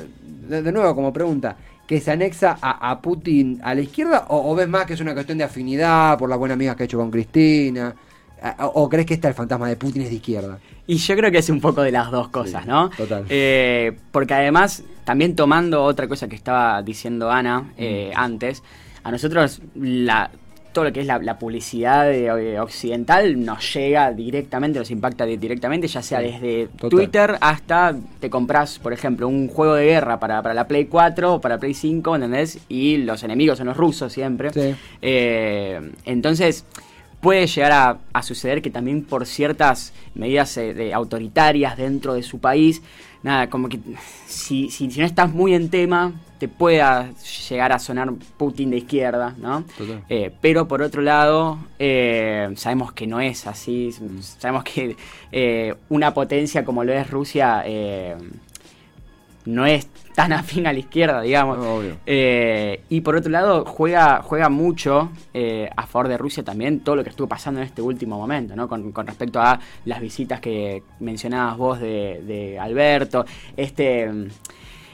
de, 0.47 0.71
nuevo 0.71 0.93
como 0.93 1.11
pregunta, 1.11 1.57
que 1.87 1.99
se 1.99 2.11
anexa 2.11 2.59
a, 2.61 3.01
Putin 3.01 3.59
a 3.63 3.73
la 3.73 3.81
izquierda 3.81 4.25
o 4.29 4.53
ves 4.53 4.69
más 4.69 4.85
que 4.85 4.93
es 4.93 5.01
una 5.01 5.15
cuestión 5.15 5.39
de 5.39 5.45
afinidad 5.45 6.15
por 6.19 6.29
las 6.29 6.37
buenas 6.37 6.53
amigas 6.55 6.75
que 6.75 6.83
ha 6.83 6.85
hecho 6.85 6.99
con 6.99 7.09
Cristina? 7.09 7.95
¿O 8.73 8.89
crees 8.89 9.05
que 9.05 9.13
está 9.13 9.27
el 9.29 9.33
fantasma 9.33 9.67
de 9.69 9.75
Putin 9.77 10.01
es 10.03 10.09
de 10.09 10.15
izquierda? 10.15 10.59
Y 10.85 10.97
yo 10.97 11.15
creo 11.15 11.31
que 11.31 11.37
es 11.37 11.49
un 11.49 11.61
poco 11.61 11.81
de 11.81 11.91
las 11.91 12.11
dos 12.11 12.27
cosas, 12.27 12.63
Sí, 12.63 12.69
¿no? 12.69 12.89
total. 12.89 13.25
Eh, 13.29 13.93
porque 14.11 14.33
además, 14.33 14.83
también 15.05 15.35
tomando 15.35 15.83
otra 15.83 16.07
cosa 16.07 16.27
que 16.27 16.35
estaba 16.35 16.81
diciendo 16.81 17.31
Ana 17.31 17.71
eh, 17.77 18.11
Mm. 18.13 18.19
antes, 18.19 18.63
a 19.03 19.11
nosotros 19.11 19.61
la, 19.75 20.29
todo 20.73 20.85
lo 20.85 20.91
que 20.91 21.01
es 21.01 21.05
la, 21.05 21.19
la 21.19 21.37
publicidad 21.39 22.11
eh, 22.13 22.59
occidental 22.59 23.45
nos 23.45 23.73
llega 23.73 24.11
directamente, 24.11 24.79
nos 24.79 24.91
impacta 24.91 25.25
di- 25.25 25.37
directamente, 25.37 25.87
ya 25.87 26.01
sea 26.01 26.19
Sí, 26.19 26.25
desde 26.25 26.67
total. 26.67 26.89
Twitter 26.89 27.37
hasta 27.39 27.95
te 28.19 28.29
compras, 28.29 28.79
por 28.79 28.91
ejemplo, 28.91 29.27
un 29.29 29.47
juego 29.47 29.75
de 29.75 29.85
guerra 29.85 30.19
para, 30.19 30.41
para 30.41 30.53
la 30.53 30.67
Play 30.67 30.85
4 30.85 31.35
o 31.35 31.39
para 31.41 31.59
Play 31.59 31.73
5, 31.75 32.15
¿entendés? 32.15 32.59
Y 32.67 32.97
los 32.97 33.23
enemigos 33.23 33.57
son 33.59 33.67
los 33.67 33.77
rusos 33.77 34.11
siempre. 34.11 34.51
Sí. 34.51 34.75
Eh, 35.01 35.79
entonces, 36.05 36.65
puede 37.23 37.47
llegar 37.47 37.71
a, 37.71 37.97
a 38.11 38.21
suceder 38.21 38.61
que 38.61 38.69
también 38.69 39.01
por 39.05 39.25
ciertas 39.25 39.93
medidas 40.13 40.57
eh, 40.57 40.73
de 40.73 40.93
autoritarias 40.93 41.77
dentro 41.77 42.13
de 42.13 42.21
su 42.21 42.39
país, 42.39 42.83
nada, 43.23 43.49
como 43.49 43.69
que 43.69 43.79
si, 44.27 44.69
si, 44.69 44.91
si 44.91 44.99
no 44.99 45.05
estás 45.05 45.33
muy 45.33 45.53
en 45.53 45.69
tema, 45.69 46.11
te 46.37 46.49
pueda 46.49 47.11
llegar 47.49 47.71
a 47.71 47.79
sonar 47.79 48.11
Putin 48.37 48.71
de 48.71 48.77
izquierda, 48.79 49.33
¿no? 49.37 49.63
Total. 49.77 50.03
Eh, 50.09 50.33
pero 50.41 50.67
por 50.67 50.81
otro 50.81 51.01
lado, 51.01 51.59
eh, 51.79 52.51
sabemos 52.57 52.91
que 52.91 53.07
no 53.07 53.21
es 53.21 53.47
así, 53.47 53.95
sabemos 54.19 54.65
que 54.65 54.97
una 55.87 56.13
potencia 56.13 56.65
como 56.65 56.83
lo 56.83 56.91
es 56.91 57.09
Rusia 57.09 57.63
no 59.45 59.65
es 59.65 59.87
tan 60.15 60.31
afín 60.33 60.67
a 60.67 60.73
la 60.73 60.79
izquierda, 60.79 61.21
digamos. 61.21 61.57
Obvio. 61.59 61.97
Eh, 62.05 62.81
y 62.89 63.01
por 63.01 63.15
otro 63.15 63.31
lado, 63.31 63.65
juega, 63.65 64.21
juega 64.21 64.49
mucho 64.49 65.11
eh, 65.33 65.69
a 65.75 65.85
favor 65.87 66.07
de 66.07 66.17
Rusia 66.17 66.43
también 66.43 66.79
todo 66.81 66.95
lo 66.95 67.03
que 67.03 67.09
estuvo 67.09 67.27
pasando 67.27 67.59
en 67.59 67.65
este 67.67 67.81
último 67.81 68.17
momento, 68.17 68.55
¿no? 68.55 68.67
Con, 68.67 68.91
con 68.91 69.07
respecto 69.07 69.39
a 69.41 69.59
las 69.85 69.99
visitas 70.01 70.39
que 70.39 70.83
mencionabas 70.99 71.57
vos 71.57 71.79
de, 71.79 72.21
de 72.25 72.59
Alberto, 72.59 73.25
este 73.57 74.09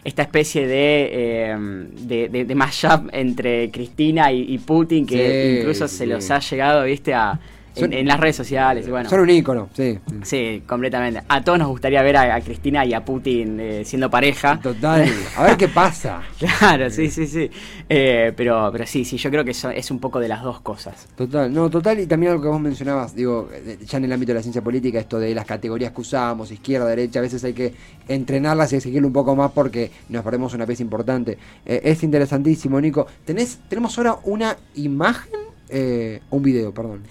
esta 0.02 0.22
especie 0.22 0.66
de, 0.66 1.10
eh, 1.12 1.58
de, 1.60 2.30
de- 2.30 2.46
de 2.46 2.56
mashup 2.56 3.10
entre 3.12 3.70
Cristina 3.70 4.32
y, 4.32 4.54
y 4.54 4.58
Putin 4.60 5.06
que 5.06 5.54
Sí, 5.56 5.60
incluso 5.60 5.88
sí, 5.90 5.98
se 5.98 6.08
los 6.08 6.32
ha 6.32 6.40
llegado, 6.40 6.86
viste, 6.86 7.14
a, 7.14 7.38
Son- 7.80 7.94
en 7.94 8.08
las 8.08 8.20
redes 8.20 8.36
sociales. 8.36 8.88
Y 8.88 8.92
bueno, 8.92 9.10
Son 9.10 9.20
un 9.20 9.30
ícono, 9.30 9.70
sí. 9.74 9.98
Sí, 10.24 10.64
completamente. 10.68 11.22
A 11.28 11.44
todos 11.44 11.58
nos 11.60 11.68
gustaría 11.70 12.02
ver 12.02 12.18
a, 12.18 12.36
a 12.36 12.42
Cristina 12.42 12.86
y 12.86 12.94
a 12.94 13.04
Putin 13.04 13.60
eh, 13.60 13.84
siendo 13.86 14.10
pareja. 14.10 14.60
Total. 14.62 15.10
A 15.38 15.44
ver 15.44 15.58
qué 15.58 15.68
pasa. 15.68 16.22
Claro, 16.60 16.90
sí, 16.90 17.10
sí, 17.10 17.28
sí. 17.28 17.50
Eh, 17.88 18.34
pero, 18.36 18.70
pero 18.72 18.86
sí, 18.86 19.04
sí, 19.06 19.18
yo 19.18 19.30
creo 19.30 19.44
que 19.44 19.52
eso 19.52 19.70
es 19.70 19.92
un 19.92 20.00
poco 20.00 20.20
de 20.20 20.28
las 20.28 20.42
dos 20.44 20.62
cosas. 20.62 21.08
Total, 21.16 21.52
no, 21.54 21.70
total, 21.70 22.00
y 22.00 22.08
también 22.08 22.32
algo 22.32 22.44
que 22.44 22.50
vos 22.50 22.62
mencionabas, 22.62 23.14
digo, 23.16 23.50
eh, 23.54 23.78
ya 23.86 23.98
en 23.98 24.06
el 24.06 24.14
ámbito 24.14 24.32
de 24.32 24.36
la 24.40 24.42
ciencia 24.42 24.62
política, 24.62 25.00
esto 25.00 25.20
de 25.20 25.34
las 25.36 25.46
categorías 25.46 25.92
que 25.92 26.02
usamos, 26.02 26.52
izquierda, 26.52 26.86
derecha, 26.88 27.20
a 27.20 27.22
veces 27.22 27.44
hay 27.44 27.54
que 27.54 27.74
entrenarlas 28.08 28.72
y 28.74 28.78
exigirle 28.78 29.08
un 29.08 29.14
poco 29.14 29.36
más 29.36 29.52
porque 29.52 29.92
nos 30.10 30.24
perdemos 30.24 30.54
una 30.54 30.66
pieza 30.66 30.84
importante. 30.84 31.38
Eh, 31.66 31.82
es 31.84 32.04
interesantísimo, 32.04 32.80
Nico. 32.80 33.06
¿Tenés, 33.26 33.60
tenemos 33.68 33.98
ahora 33.98 34.18
una 34.24 34.56
imagen, 34.76 35.32
eh, 35.70 36.22
un 36.30 36.42
video, 36.42 36.74
perdón. 36.74 37.04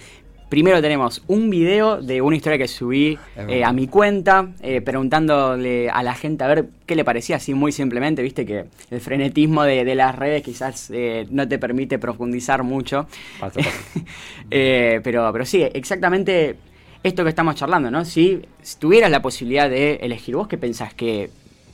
Primero 0.49 0.81
tenemos 0.81 1.23
un 1.27 1.51
video 1.51 2.01
de 2.01 2.23
una 2.23 2.35
historia 2.35 2.57
que 2.57 2.69
subí 2.69 3.19
eh, 3.37 3.65
a 3.65 3.73
mi 3.75 3.87
cuenta, 3.87 4.49
eh, 4.63 4.81
preguntándole 4.81 5.91
a 5.91 6.03
la 6.03 6.15
gente 6.15 6.43
a 6.43 6.47
ver 6.47 6.71
qué 6.87 6.97
le 6.97 7.05
parecía, 7.05 7.37
así 7.37 7.53
muy 7.53 7.71
simplemente, 7.71 8.23
viste 8.23 8.47
que 8.47 8.65
el 8.91 9.01
frenetismo 9.03 9.65
de, 9.65 9.85
de 9.85 9.95
las 9.95 10.17
redes 10.17 10.43
quizás 10.43 10.91
eh, 10.91 11.27
no 11.31 11.47
te 11.47 11.59
permite 11.59 11.99
profundizar 11.99 12.63
mucho. 12.63 13.07
Pero, 14.51 15.31
pero 15.33 15.45
sí, 15.45 15.63
exactamente 15.63 16.57
esto 17.03 17.23
que 17.23 17.29
estamos 17.29 17.55
charlando, 17.55 17.91
¿no? 17.91 18.07
Si, 18.07 18.41
si 18.63 18.79
tuvieras 18.79 19.11
la 19.11 19.21
posibilidad 19.21 19.69
de 19.69 19.97
elegir, 19.97 20.37
¿vos 20.37 20.49
qué 20.49 20.57
pensás 20.57 20.95
que 20.95 21.31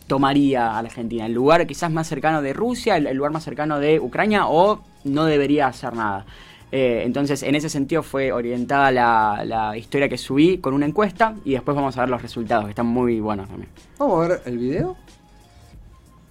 tomaría 0.09 0.77
a 0.77 0.83
la 0.83 0.89
Argentina? 0.89 1.27
¿El 1.27 1.33
lugar 1.33 1.67
quizás 1.69 1.93
más 1.93 2.09
cercano 2.09 2.43
de 2.43 2.53
Rusia, 2.53 2.97
el, 2.97 3.07
el 3.07 3.17
lugar 3.17 3.31
más 3.31 3.45
cercano 3.45 3.79
de 3.79 4.01
Ucrania 4.01 4.49
o 4.49 4.83
no 5.05 5.25
debería 5.27 5.69
hacer 5.69 5.95
nada? 5.95 6.27
Eh, 6.73 7.03
entonces, 7.05 7.43
en 7.43 7.55
ese 7.55 7.69
sentido 7.69 8.03
fue 8.03 8.33
orientada 8.33 8.91
la, 8.91 9.43
la 9.45 9.77
historia 9.77 10.09
que 10.09 10.19
subí 10.19 10.59
con 10.59 10.75
una 10.75 10.87
encuesta 10.87 11.35
y 11.45 11.53
después 11.53 11.75
vamos 11.77 11.97
a 11.97 12.01
ver 12.01 12.09
los 12.11 12.21
resultados, 12.21 12.65
que 12.65 12.71
están 12.71 12.87
muy 12.87 13.21
buenos 13.21 13.49
también. 13.49 13.69
Vamos 13.99 14.25
a 14.25 14.29
ver 14.29 14.41
el 14.47 14.59
video. 14.59 14.97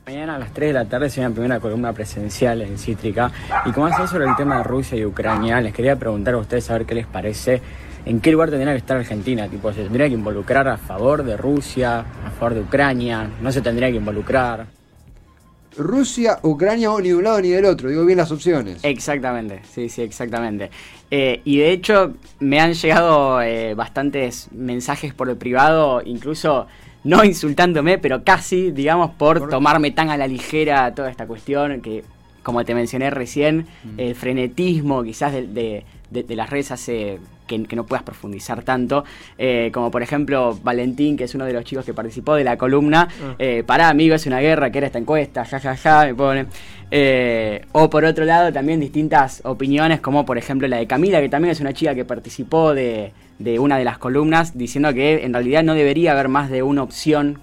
Mañana 0.05 0.35
a 0.35 0.39
las 0.39 0.53
3 0.53 0.69
de 0.69 0.73
la 0.73 0.85
tarde 0.85 1.09
se 1.09 1.21
viene 1.21 1.29
la 1.29 1.35
primera 1.35 1.59
columna 1.61 1.93
presencial 1.93 2.61
en 2.61 2.77
Cítrica. 2.77 3.31
Y 3.65 3.71
como 3.71 3.87
es 3.87 3.95
sobre 4.09 4.25
el 4.25 4.35
tema 4.35 4.57
de 4.57 4.63
Rusia 4.63 4.97
y 4.97 5.05
Ucrania, 5.05 5.61
les 5.61 5.73
quería 5.73 5.95
preguntar 5.95 6.33
a 6.33 6.39
ustedes 6.39 6.69
a 6.69 6.73
ver 6.73 6.85
qué 6.85 6.95
les 6.95 7.07
parece. 7.07 7.61
¿En 8.05 8.19
qué 8.19 8.33
lugar 8.33 8.49
tendría 8.49 8.73
que 8.73 8.79
estar 8.79 8.97
Argentina? 8.97 9.47
Tipo, 9.47 9.71
¿Se 9.71 9.81
tendría 9.83 10.09
que 10.09 10.13
involucrar 10.15 10.67
a 10.67 10.75
favor 10.75 11.23
de 11.23 11.37
Rusia, 11.37 11.99
a 11.99 12.31
favor 12.31 12.55
de 12.55 12.61
Ucrania? 12.61 13.29
¿No 13.41 13.49
se 13.49 13.61
tendría 13.61 13.89
que 13.89 13.95
involucrar? 13.95 14.65
Rusia, 15.77 16.39
Ucrania 16.43 16.91
o 16.91 17.01
ni 17.01 17.09
de 17.09 17.15
un 17.15 17.23
lado 17.23 17.41
ni 17.41 17.49
del 17.49 17.65
otro. 17.65 17.89
Digo 17.89 18.05
bien 18.05 18.17
las 18.17 18.31
opciones. 18.31 18.79
Exactamente, 18.83 19.61
sí, 19.71 19.89
sí, 19.89 20.01
exactamente. 20.01 20.69
Eh, 21.11 21.41
y 21.45 21.57
de 21.57 21.71
hecho 21.71 22.13
me 22.39 22.59
han 22.59 22.73
llegado 22.73 23.41
eh, 23.41 23.73
bastantes 23.75 24.49
mensajes 24.51 25.13
por 25.13 25.29
el 25.29 25.37
privado, 25.37 26.01
incluso 26.03 26.67
no 27.03 27.23
insultándome, 27.23 27.97
pero 27.97 28.23
casi, 28.23 28.71
digamos, 28.71 29.11
por, 29.11 29.49
tomarme 29.49 29.91
tan 29.91 30.09
a 30.09 30.17
la 30.17 30.27
ligera 30.27 30.93
toda 30.95 31.09
esta 31.09 31.27
cuestión 31.27 31.81
que, 31.81 32.03
como 32.43 32.63
te 32.63 32.73
mencioné 32.73 33.09
recién, 33.09 33.67
mm. 33.83 33.99
el 33.99 34.15
frenetismo 34.15 35.03
quizás 35.03 35.33
de, 35.33 35.85
las 36.11 36.49
redes 36.49 36.71
hace 36.71 37.19
que, 37.67 37.75
no 37.75 37.85
puedas 37.85 38.03
profundizar 38.03 38.63
tanto. 38.63 39.03
Eh, 39.37 39.71
como 39.73 39.91
por 39.91 40.01
ejemplo 40.01 40.57
Valentín, 40.63 41.17
que 41.17 41.25
es 41.25 41.35
uno 41.35 41.45
de 41.45 41.53
los 41.53 41.63
chicos 41.63 41.85
que 41.85 41.93
participó 41.93 42.35
de 42.35 42.43
la 42.43 42.57
columna, 42.57 43.07
ah. 43.23 43.35
eh, 43.39 43.63
para 43.65 43.89
amigo, 43.89 44.15
es 44.15 44.25
una 44.25 44.39
guerra, 44.39 44.71
que 44.71 44.79
era 44.79 44.87
esta 44.87 44.99
encuesta, 44.99 45.45
jajaja, 45.45 45.75
ja, 45.75 45.99
ja, 45.99 46.05
me 46.05 46.15
pone. 46.15 46.45
Eh, 46.91 47.65
o 47.71 47.89
por 47.89 48.05
otro 48.05 48.23
lado 48.25 48.53
también 48.53 48.79
distintas 48.79 49.41
opiniones, 49.45 49.99
como 49.99 50.25
por 50.25 50.37
ejemplo 50.37 50.67
la 50.67 50.77
de 50.77 50.87
Camila, 50.87 51.21
que 51.21 51.29
también 51.29 51.51
es 51.51 51.59
una 51.59 51.73
chica 51.73 51.95
que 51.95 52.05
participó 52.05 52.73
de, 52.73 53.13
de 53.39 53.59
una 53.59 53.77
de 53.77 53.83
las 53.83 53.97
columnas 53.97 54.57
diciendo 54.57 54.93
que 54.93 55.23
en 55.23 55.33
realidad 55.33 55.63
no 55.63 55.73
debería 55.73 56.11
haber 56.11 56.29
más 56.29 56.49
de 56.49 56.61
una 56.61 56.83
opción 56.83 57.39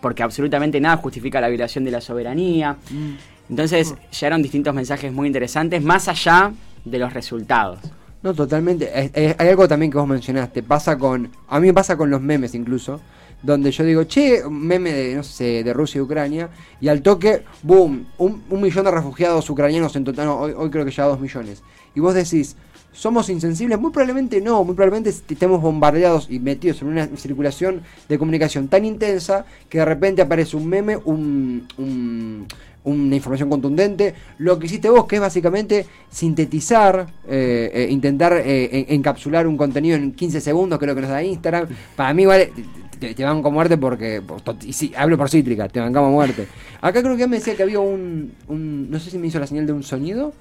porque 0.00 0.22
absolutamente 0.22 0.80
nada 0.80 0.98
justifica 0.98 1.40
la 1.40 1.48
violación 1.48 1.84
de 1.84 1.90
la 1.90 2.00
soberanía. 2.00 2.76
Mm. 2.90 3.12
Entonces 3.48 3.92
mm. 3.92 4.14
llegaron 4.20 4.42
distintos 4.42 4.74
mensajes 4.74 5.12
muy 5.12 5.26
interesantes 5.26 5.82
más 5.82 6.08
allá 6.08 6.52
de 6.84 6.98
los 6.98 7.14
resultados. 7.14 7.78
No, 8.24 8.32
totalmente. 8.32 8.90
Hay 9.38 9.48
algo 9.48 9.68
también 9.68 9.92
que 9.92 9.98
vos 9.98 10.08
mencionaste. 10.08 10.62
Pasa 10.62 10.96
con. 10.96 11.30
A 11.46 11.60
mí 11.60 11.66
me 11.66 11.74
pasa 11.74 11.94
con 11.94 12.08
los 12.08 12.22
memes 12.22 12.54
incluso. 12.54 12.98
Donde 13.42 13.70
yo 13.70 13.84
digo, 13.84 14.04
che, 14.04 14.42
meme 14.48 14.94
de, 14.94 15.14
no 15.16 15.22
sé, 15.22 15.62
de 15.62 15.74
Rusia 15.74 15.98
y 15.98 16.00
Ucrania. 16.00 16.48
Y 16.80 16.88
al 16.88 17.02
toque, 17.02 17.44
boom, 17.62 18.06
un, 18.16 18.42
millón 18.48 18.86
de 18.86 18.90
refugiados 18.90 19.50
ucranianos 19.50 19.94
en 19.96 20.04
total. 20.04 20.28
hoy, 20.28 20.54
hoy 20.56 20.70
creo 20.70 20.86
que 20.86 20.90
ya 20.90 21.04
dos 21.04 21.20
millones. 21.20 21.62
Y 21.94 22.00
vos 22.00 22.14
decís, 22.14 22.56
¿Somos 22.94 23.28
insensibles? 23.28 23.78
Muy 23.78 23.90
probablemente 23.90 24.40
no, 24.40 24.62
muy 24.62 24.76
probablemente 24.76 25.10
estemos 25.10 25.60
bombardeados 25.60 26.28
y 26.30 26.38
metidos 26.38 26.80
en 26.80 26.88
una 26.88 27.08
circulación 27.16 27.82
de 28.08 28.18
comunicación 28.20 28.68
tan 28.68 28.84
intensa 28.84 29.46
que 29.68 29.78
de 29.78 29.84
repente 29.84 30.22
aparece 30.22 30.56
un 30.56 30.68
meme, 30.68 30.96
un, 30.96 32.46
una 32.84 33.16
información 33.16 33.50
contundente. 33.50 34.14
Lo 34.38 34.58
que 34.58 34.66
hiciste 34.66 34.88
vos, 34.88 35.06
que 35.06 35.16
es 35.16 35.20
básicamente 35.20 35.86
sintetizar, 36.10 37.06
eh, 37.28 37.70
eh, 37.74 37.86
intentar 37.90 38.34
eh, 38.44 38.86
encapsular 38.90 39.46
un 39.46 39.56
contenido 39.56 39.96
en 39.96 40.12
15 40.12 40.40
segundos, 40.40 40.78
creo 40.78 40.94
que 40.94 41.00
nos 41.00 41.10
da 41.10 41.22
Instagram. 41.22 41.68
Para 41.96 42.14
mí, 42.14 42.26
vale. 42.26 42.52
Te, 42.98 43.24
van 43.24 43.42
con 43.42 43.52
muerte 43.52 43.76
porque. 43.76 44.22
Y 44.64 44.72
sí, 44.72 44.92
hablo 44.96 45.18
por 45.18 45.28
cítrica, 45.28 45.68
te 45.68 45.80
bancamos 45.80 46.12
muerte. 46.12 46.46
Acá 46.80 47.02
creo 47.02 47.16
que 47.16 47.26
me 47.26 47.38
decía 47.38 47.56
que 47.56 47.62
había 47.62 47.80
un, 47.80 48.32
un. 48.48 48.90
No 48.90 48.98
sé 49.00 49.10
si 49.10 49.18
me 49.18 49.26
hizo 49.26 49.38
la 49.38 49.46
señal 49.46 49.66
de 49.66 49.72
un 49.72 49.82
sonido. 49.82 50.32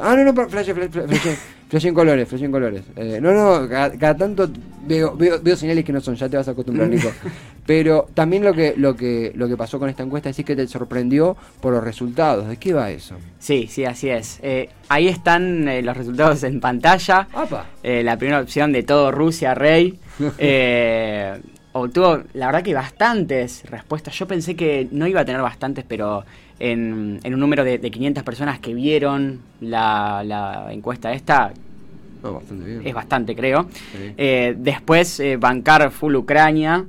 ah, 0.00 0.14
no, 0.16 0.24
no, 0.24 0.48
flash, 0.48 0.72
flash, 0.72 0.90
flash, 0.90 1.36
Flash 1.68 1.84
en 1.84 1.94
colores, 1.94 2.26
flash 2.26 2.42
en 2.44 2.52
colores. 2.52 2.82
Eh, 2.96 3.18
no, 3.20 3.32
no, 3.32 3.68
cada, 3.68 4.16
tanto 4.16 4.48
veo, 4.86 5.14
veo, 5.16 5.56
señales 5.56 5.84
que 5.84 5.92
no 5.92 6.00
son, 6.00 6.14
ya 6.14 6.28
te 6.28 6.38
vas 6.38 6.48
a 6.48 6.52
acostumbrar, 6.52 6.88
Nico. 6.88 7.10
Pero 7.68 8.08
también 8.14 8.42
lo 8.42 8.54
que, 8.54 8.72
lo 8.78 8.96
que, 8.96 9.30
lo 9.34 9.46
que 9.46 9.54
pasó 9.54 9.78
con 9.78 9.90
esta 9.90 10.02
encuesta 10.02 10.30
es 10.30 10.36
que 10.42 10.56
te 10.56 10.66
sorprendió 10.66 11.36
por 11.60 11.74
los 11.74 11.84
resultados. 11.84 12.48
¿De 12.48 12.56
qué 12.56 12.72
va 12.72 12.90
eso? 12.90 13.16
Sí, 13.38 13.66
sí, 13.68 13.84
así 13.84 14.08
es. 14.08 14.40
Eh, 14.42 14.70
ahí 14.88 15.06
están 15.06 15.68
eh, 15.68 15.82
los 15.82 15.94
resultados 15.94 16.42
en 16.44 16.60
pantalla. 16.60 17.28
la 17.82 18.16
primera 18.16 18.40
opción 18.40 18.72
de 18.72 18.84
todo 18.84 19.12
Rusia, 19.12 19.54
Rey. 19.54 19.98
obtuvo, 21.72 22.22
la 22.32 22.46
verdad 22.46 22.62
que 22.62 22.72
bastantes 22.72 23.64
respuestas. 23.70 24.18
Yo 24.18 24.26
pensé 24.26 24.56
que 24.56 24.88
no 24.90 25.06
iba 25.06 25.20
a 25.20 25.24
tener 25.26 25.42
bastantes, 25.42 25.84
pero 25.86 26.24
en, 26.58 27.20
un 27.22 27.40
número 27.40 27.64
de, 27.64 27.78
500 27.78 28.24
personas 28.24 28.60
que 28.60 28.72
vieron 28.72 29.40
la, 29.60 30.68
encuesta 30.70 31.12
esta, 31.12 31.52
es 32.84 32.94
bastante 32.94 33.36
creo. 33.36 33.68
Eh, 34.16 34.54
después, 34.58 35.20
eh, 35.20 35.36
bancar 35.36 35.90
full 35.90 36.14
Ucrania 36.16 36.86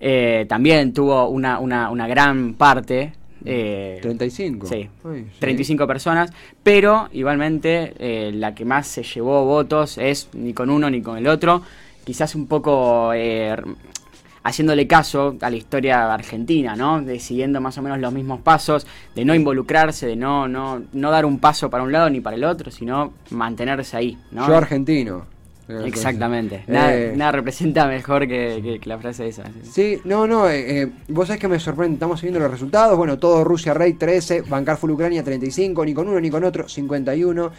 eh, 0.00 0.46
también 0.48 0.92
tuvo 0.92 1.28
una, 1.28 1.58
una, 1.58 2.06
gran 2.06 2.54
parte. 2.54 3.12
35. 3.42 4.66
Sí, 4.66 4.88
35 5.38 5.86
personas, 5.86 6.32
pero 6.62 7.10
igualmente 7.12 8.32
la 8.32 8.54
que 8.54 8.64
más 8.64 8.86
se 8.86 9.02
llevó 9.02 9.44
votos 9.44 9.98
es 9.98 10.30
ni 10.32 10.54
con 10.54 10.70
uno 10.70 10.88
ni 10.88 11.02
con 11.02 11.18
el 11.18 11.26
otro. 11.26 11.60
Quizás 12.04 12.34
un 12.34 12.46
poco 12.46 13.12
haciéndole 14.44 14.86
caso 14.86 15.36
a 15.40 15.50
la 15.50 15.56
historia 15.56 16.12
argentina, 16.12 16.76
¿no? 16.76 17.02
De 17.02 17.18
siguiendo 17.18 17.60
más 17.60 17.76
o 17.78 17.82
menos 17.82 17.98
los 17.98 18.12
mismos 18.12 18.40
pasos, 18.40 18.86
de 19.14 19.24
no 19.24 19.34
involucrarse, 19.34 20.06
de 20.06 20.16
no, 20.16 20.46
no, 20.46 20.82
no 20.92 21.10
dar 21.10 21.24
un 21.24 21.38
paso 21.38 21.70
para 21.70 21.82
un 21.82 21.90
lado 21.90 22.08
ni 22.10 22.20
para 22.20 22.36
el 22.36 22.44
otro, 22.44 22.70
sino 22.70 23.14
mantenerse 23.30 23.96
ahí, 23.96 24.18
¿no? 24.30 24.46
Yo 24.46 24.56
argentino. 24.56 25.33
Exactamente. 25.68 26.64
Eh, 26.66 27.14
nada, 27.16 27.32
representa 27.32 27.86
mejor 27.86 28.28
que, 28.28 28.80
la 28.84 28.98
frase 28.98 29.28
esa. 29.28 29.44
Sí, 29.62 29.98
no, 30.04 30.26
no. 30.26 30.48
Eh, 30.48 30.82
eh, 30.82 30.90
vos 31.08 31.28
sabés 31.28 31.40
que 31.40 31.48
me 31.48 31.58
sorprende. 31.58 31.94
Estamos 31.94 32.20
siguiendo 32.20 32.40
los 32.40 32.50
resultados. 32.50 32.96
Bueno, 32.96 33.18
todo 33.18 33.44
Rusia 33.44 33.72
Rey 33.72 33.94
13, 33.94 34.42
Bancar 34.42 34.76
Full 34.76 34.90
Ucrania 34.90 35.24
35, 35.24 35.84
ni 35.84 35.94
con 35.94 36.08
uno 36.08 36.20
ni 36.20 36.30
con 36.30 36.44
otro 36.44 36.68
51. 36.68 37.52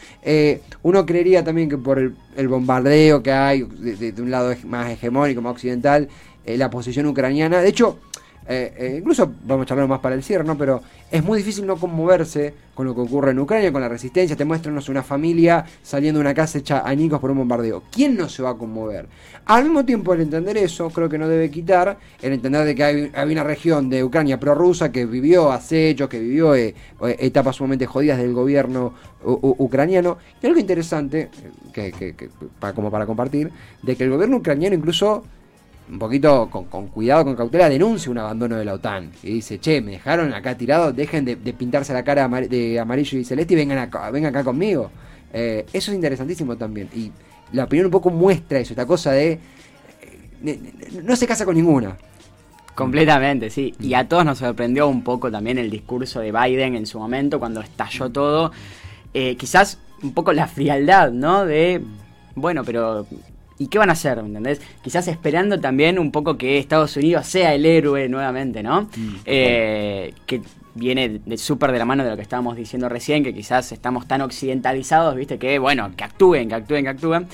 uno 0.84 1.06
creería 1.06 1.44
también 1.44 1.70
que 1.70 1.78
por 1.78 2.00
el, 2.00 2.48
bombardeo 2.48 3.24
que 3.24 3.32
hay 3.32 3.64
de, 3.64 4.12
de, 4.12 4.22
un 4.22 4.30
lado 4.30 4.54
más 4.66 4.92
hegemónico, 4.92 5.42
más 5.42 5.54
occidental, 5.54 6.08
eh, 6.46 6.58
la 6.58 6.70
posición 6.70 7.08
ucraniana. 7.08 7.60
De 7.60 7.70
hecho, 7.70 7.98
eh, 8.48 8.74
eh, 8.78 8.96
incluso 9.00 9.32
vamos 9.44 9.64
a 9.64 9.68
charlar 9.68 9.88
más 9.88 10.00
para 10.00 10.14
el 10.14 10.24
cierre, 10.24 10.44
¿no? 10.44 10.56
Pero 10.58 10.82
es 11.10 11.24
muy 11.24 11.40
difícil 11.40 11.66
no 11.66 11.78
conmoverse 11.78 12.54
con 12.76 12.86
lo 12.86 12.94
que 12.94 13.02
ocurre 13.02 13.32
en 13.32 13.40
Ucrania, 13.40 13.72
con 13.72 13.82
la 13.82 13.90
resistencia. 13.90 14.36
Te 14.36 14.46
muestran 14.46 14.80
una 14.88 15.02
familia 15.02 15.66
saliendo 15.82 16.20
de 16.20 16.22
una 16.22 16.34
casa 16.34 16.60
hecha 16.60 16.84
añicos 16.86 17.20
por 17.20 17.32
un 17.32 17.38
bombardeo. 17.40 17.84
¿Quién 17.92 18.16
no 18.16 18.30
se 18.30 18.44
va 18.44 18.52
a 18.52 18.54
conmover? 18.56 19.08
Al 19.46 19.64
mismo 19.64 19.84
tiempo, 19.84 20.14
el 20.14 20.22
entender 20.22 20.58
eso, 20.58 20.90
creo 20.90 21.10
que 21.10 21.18
no 21.18 21.28
debe 21.28 21.50
quitar 21.50 21.98
el 22.22 22.34
entender 22.34 22.66
de 22.66 22.76
que 22.76 22.84
hay, 22.84 23.32
una 23.32 23.44
región 23.44 23.90
de 23.90 24.04
Ucrania 24.04 24.40
prorrusa 24.40 24.92
que 24.92 25.06
vivió 25.06 25.52
acechos, 25.52 26.08
que 26.08 26.20
vivió 26.20 26.54
etapas 26.54 27.56
sumamente 27.56 27.88
jodidas 27.88 28.20
del 28.20 28.34
gobierno 28.34 28.94
ucraniano. 29.24 30.18
Y 30.42 30.46
algo 30.46 30.60
interesante, 30.60 31.30
que, 31.74 32.14
como 32.76 32.92
para 32.92 33.06
compartir, 33.08 33.52
de 33.82 33.96
que 33.96 34.04
el 34.04 34.12
gobierno 34.12 34.38
ucraniano 34.38 34.76
incluso 34.76 35.24
un 35.90 36.00
poquito 36.00 36.50
con, 36.50 36.88
cuidado, 36.88 37.26
con 37.26 37.36
cautela, 37.36 37.70
denuncia 37.70 38.12
un 38.12 38.18
abandono 38.18 38.58
de 38.58 38.66
la 38.66 38.74
OTAN. 38.74 39.12
Y 39.24 39.34
dice, 39.34 39.60
che, 39.60 39.82
me 39.82 39.92
dejaron 39.92 40.34
acá 40.34 40.58
tirado, 40.58 40.92
dejen 40.92 41.26
de, 41.26 41.36
pintarse 41.36 41.94
la 41.94 42.04
cara 42.04 42.28
de 42.28 42.80
amarillo 42.80 43.18
y 43.20 43.24
celeste 43.24 43.54
y 43.54 43.58
vengan 43.58 43.78
acá, 43.78 44.10
vengan 44.12 44.36
acá 44.36 44.44
conmigo. 44.44 44.90
Eh, 45.32 45.66
eso 45.74 45.92
es 45.92 45.96
interesantísimo 45.96 46.56
también. 46.56 46.90
Y 46.96 47.12
la 47.52 47.66
opinión 47.66 47.86
un 47.86 47.92
poco 47.92 48.10
muestra 48.10 48.60
eso, 48.60 48.74
esta 48.74 48.86
cosa 48.86 49.12
de... 49.12 49.40
Eh, 50.42 50.60
no 51.04 51.16
se 51.16 51.28
casa 51.28 51.46
con 51.46 51.56
ninguna. 51.56 51.98
Completamente, 52.74 53.50
sí. 53.50 53.74
Y 53.80 53.94
a 53.94 54.08
todos 54.08 54.26
nos 54.26 54.40
sorprendió 54.40 54.88
un 54.88 55.04
poco 55.04 55.32
también 55.32 55.58
el 55.58 55.70
discurso 55.70 56.20
de 56.20 56.32
Biden 56.32 56.76
en 56.76 56.86
su 56.86 57.00
momento, 57.00 57.40
cuando 57.40 57.62
estalló 57.62 58.10
todo. 58.10 58.52
Eh, 59.14 59.38
quizás 59.38 59.80
un 60.04 60.14
poco 60.14 60.34
la 60.34 60.48
frialdad, 60.48 61.12
¿no? 61.12 61.46
De, 61.46 61.82
bueno, 62.36 62.64
pero 62.66 63.08
¿Y 63.58 63.68
qué 63.68 63.78
van 63.78 63.90
a 63.90 63.94
hacer? 63.94 64.18
¿Entendés? 64.20 64.62
Quizás 64.82 65.08
esperando 65.08 65.60
también 65.60 65.98
un 65.98 66.12
poco 66.12 66.38
que 66.38 66.58
Estados 66.58 66.98
Unidos 66.98 67.26
sea 67.26 67.54
el 67.54 67.66
héroe 67.66 68.10
nuevamente, 68.10 68.62
¿no? 68.62 68.84
Mm, 68.84 69.16
eh, 69.26 70.14
que 70.26 70.42
viene 70.74 71.22
de 71.26 71.38
súper 71.38 71.72
de 71.72 71.80
la 71.80 71.86
mano 71.86 72.04
de 72.04 72.10
lo 72.10 72.16
que 72.18 72.22
estábamos 72.22 72.58
diciendo 72.58 72.90
recién, 72.90 73.24
que 73.24 73.34
quizás 73.34 73.72
estamos 73.72 74.08
tan 74.08 74.22
occidentalizados, 74.22 75.16
¿viste? 75.16 75.38
Que, 75.38 75.58
bueno, 75.58 75.90
que 75.96 76.04
actúen, 76.04 76.50
que 76.50 76.56
actúen, 76.56 76.84
que 76.84 76.90
actúen. 76.90 77.28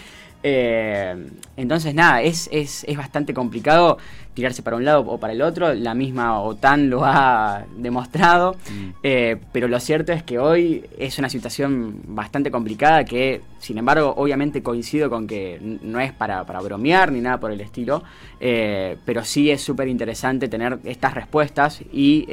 Eh, 0.43 1.27
entonces, 1.57 1.93
nada, 1.93 2.21
es, 2.21 2.49
es, 2.51 2.83
es, 2.85 2.97
bastante 2.97 3.33
complicado 3.33 3.97
tirarse 4.33 4.63
para 4.63 4.77
un 4.77 4.85
lado 4.85 5.01
o 5.01 5.19
para 5.19 5.33
el 5.33 5.41
otro. 5.41 5.73
La 5.73 5.93
misma 5.93 6.39
OTAN 6.41 6.89
lo 6.89 7.01
ha 7.05 7.65
demostrado. 7.77 8.55
Mm. 8.69 8.89
Eh, 9.03 9.37
pero 9.51 9.67
lo 9.67 9.79
cierto 9.79 10.13
es 10.13 10.23
que 10.23 10.39
hoy 10.39 10.85
es 10.97 11.19
una 11.19 11.29
situación 11.29 12.01
bastante 12.07 12.49
complicada 12.49 13.05
que, 13.05 13.41
sin 13.59 13.77
embargo, 13.77 14.13
obviamente 14.17 14.63
coincido 14.63 15.09
con 15.09 15.27
que 15.27 15.59
no 15.61 15.99
es 15.99 16.11
para, 16.11 16.45
para 16.45 16.61
bromear 16.61 17.11
ni 17.11 17.21
nada 17.21 17.39
por 17.39 17.51
el 17.51 17.61
estilo. 17.61 18.03
Eh, 18.39 18.97
pero 19.05 19.23
sí 19.23 19.51
es 19.51 19.61
súper 19.61 19.87
interesante 19.87 20.47
tener 20.47 20.79
estas 20.85 21.13
respuestas 21.13 21.81
y 21.91 22.25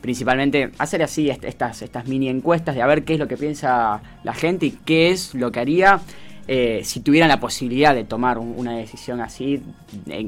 principalmente 0.00 0.70
hacer 0.76 1.02
así 1.02 1.30
estas, 1.30 1.80
estas 1.80 2.06
mini 2.06 2.28
encuestas 2.28 2.74
de 2.74 2.82
a 2.82 2.86
ver 2.86 3.04
qué 3.04 3.14
es 3.14 3.18
lo 3.18 3.26
que 3.26 3.38
piensa 3.38 4.02
la 4.22 4.34
gente 4.34 4.66
y 4.66 4.70
qué 4.72 5.10
es 5.10 5.34
lo 5.34 5.50
que 5.50 5.60
haría 5.60 6.02
eh, 6.46 6.82
si 6.84 7.00
tuvieran 7.00 7.28
la 7.28 7.40
posibilidad 7.40 7.94
de 7.94 8.04
tomar 8.04 8.38
una 8.38 8.76
decisión 8.76 9.20
así 9.20 9.62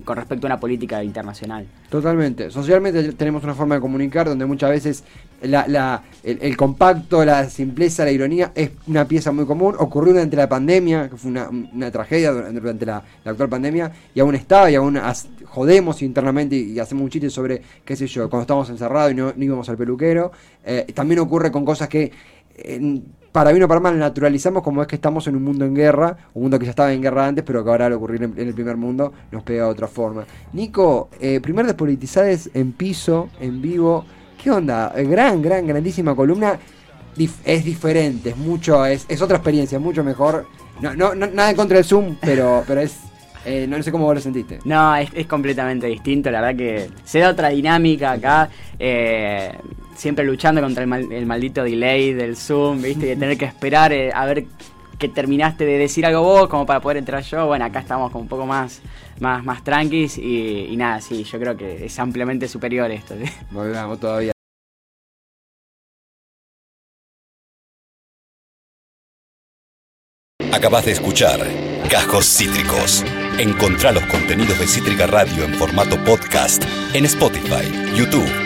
con 0.04 0.16
respecto 0.16 0.46
a 0.46 0.48
una 0.48 0.60
política 0.60 1.04
internacional. 1.04 1.66
Totalmente. 1.90 2.50
Socialmente 2.50 3.12
tenemos 3.12 3.44
una 3.44 3.54
forma 3.54 3.74
de 3.74 3.80
comunicar 3.82 4.26
donde 4.26 4.46
muchas 4.46 4.70
veces 4.70 5.04
el, 5.42 6.56
compacto, 6.56 7.24
la 7.24 7.48
simpleza, 7.50 8.04
la 8.04 8.12
ironía 8.12 8.52
es 8.54 8.70
una 8.86 9.06
pieza 9.06 9.30
muy 9.30 9.44
común. 9.44 9.74
Ocurrió 9.78 10.14
durante 10.14 10.36
la 10.36 10.48
pandemia, 10.48 11.10
que 11.10 11.16
fue 11.16 11.30
una, 11.30 11.90
tragedia 11.90 12.32
durante 12.32 12.86
la, 12.86 13.02
actual 13.24 13.48
pandemia, 13.50 13.92
y 14.14 14.20
aún 14.20 14.34
estaba, 14.34 14.70
y 14.70 14.74
aún 14.74 14.98
jodemos 15.44 16.00
internamente 16.02 16.56
y, 16.56 16.78
hacemos 16.78 17.04
un 17.04 17.10
chiste 17.10 17.28
sobre, 17.28 17.60
qué 17.84 17.94
sé 17.94 18.06
yo, 18.06 18.30
cuando 18.30 18.42
estábamos 18.42 18.70
encerrados 18.70 19.12
y 19.12 19.14
no, 19.14 19.34
íbamos 19.36 19.68
al 19.68 19.76
peluquero. 19.76 20.32
Eh, 20.64 20.86
también 20.94 21.20
ocurre 21.20 21.52
con 21.52 21.64
cosas 21.64 21.88
que 21.88 22.10
para 23.36 23.52
bien 23.52 23.64
o 23.64 23.68
para 23.68 23.80
mal 23.80 23.98
naturalizamos 23.98 24.62
como 24.62 24.80
es 24.80 24.88
que 24.88 24.94
estamos 24.94 25.26
en 25.26 25.36
un 25.36 25.44
mundo 25.44 25.66
en 25.66 25.74
guerra, 25.74 26.16
un 26.32 26.44
mundo 26.44 26.58
que 26.58 26.64
ya 26.64 26.70
estaba 26.70 26.90
en 26.90 27.02
guerra 27.02 27.26
antes, 27.26 27.44
pero 27.44 27.62
que 27.62 27.68
ahora 27.68 27.84
al 27.84 27.92
ocurrir 27.92 28.22
en, 28.22 28.32
el 28.34 28.54
primer 28.54 28.78
mundo 28.78 29.12
nos 29.30 29.42
pega 29.42 29.64
de 29.64 29.70
otra 29.70 29.88
forma. 29.88 30.24
Nico, 30.54 31.10
eh, 31.20 31.38
primer 31.42 31.66
despolitizades 31.66 32.48
en 32.54 32.72
piso, 32.72 33.28
en 33.38 33.60
vivo. 33.60 34.06
¿Qué 34.42 34.50
onda? 34.50 34.90
Eh, 34.96 35.04
gran, 35.04 35.42
gran, 35.42 35.66
grandísima 35.66 36.16
columna. 36.16 36.58
es 37.44 37.62
diferente, 37.62 38.30
es 38.30 38.38
mucho, 38.38 38.86
es, 38.86 39.04
es 39.06 39.20
otra 39.20 39.36
experiencia, 39.36 39.78
mucho 39.78 40.02
mejor. 40.02 40.46
No, 40.80 40.94
no, 40.94 41.14
nada 41.14 41.50
en 41.50 41.56
contra 41.56 41.76
del 41.76 41.84
Zoom, 41.84 42.16
pero, 42.22 42.64
pero 42.66 42.80
es 42.80 42.96
eh, 43.44 43.66
no 43.68 43.80
sé 43.82 43.92
cómo 43.92 44.06
vos 44.06 44.14
lo 44.14 44.20
sentiste. 44.22 44.60
No, 44.64 44.96
es, 44.96 45.10
es, 45.14 45.26
completamente 45.26 45.86
distinto. 45.86 46.30
La 46.30 46.40
verdad 46.40 46.56
que 46.56 46.90
se 47.04 47.18
da 47.18 47.30
otra 47.30 47.50
dinámica 47.50 48.12
acá. 48.12 48.48
Eh, 48.78 49.52
siempre 49.96 50.24
luchando 50.24 50.60
contra 50.60 50.84
el, 50.84 51.26
maldito 51.26 51.64
delay 51.64 52.12
del 52.12 52.36
Zoom, 52.36 52.82
¿viste? 52.82 53.06
Y 53.06 53.08
de 53.10 53.16
tener 53.16 53.38
que 53.38 53.46
esperar 53.46 53.92
eh, 53.92 54.12
a 54.12 54.24
ver 54.26 54.44
que 54.98 55.08
terminaste 55.08 55.64
de 55.64 55.78
decir 55.78 56.06
algo 56.06 56.22
vos 56.22 56.48
como 56.48 56.64
para 56.66 56.80
poder 56.80 56.98
entrar 56.98 57.22
yo. 57.22 57.46
Bueno, 57.46 57.64
acá 57.64 57.80
estamos 57.80 58.10
como 58.10 58.22
un 58.22 58.28
poco 58.28 58.46
más, 58.46 58.80
más, 59.20 59.44
más 59.44 59.62
tranquis 59.62 60.18
y, 60.18 60.74
nada, 60.76 61.00
sí, 61.00 61.24
yo 61.24 61.38
creo 61.38 61.56
que 61.56 61.86
es 61.86 61.98
ampliamente 61.98 62.48
superior 62.48 62.90
esto. 62.90 63.14
Volvamos 63.50 64.00
todavía. 64.00 64.32
Acabas 70.52 70.86
de 70.86 70.92
escuchar 70.92 71.40
Cajos 71.90 72.24
Cítricos. 72.24 73.04
Encontrá 73.38 73.92
los 73.92 74.04
contenidos 74.06 74.58
de 74.58 74.66
Cítrica 74.66 75.06
Radio 75.06 75.44
en 75.44 75.52
formato 75.54 76.02
podcast 76.04 76.64
en 76.94 77.04
Spotify, 77.04 77.70
YouTube 77.94 78.45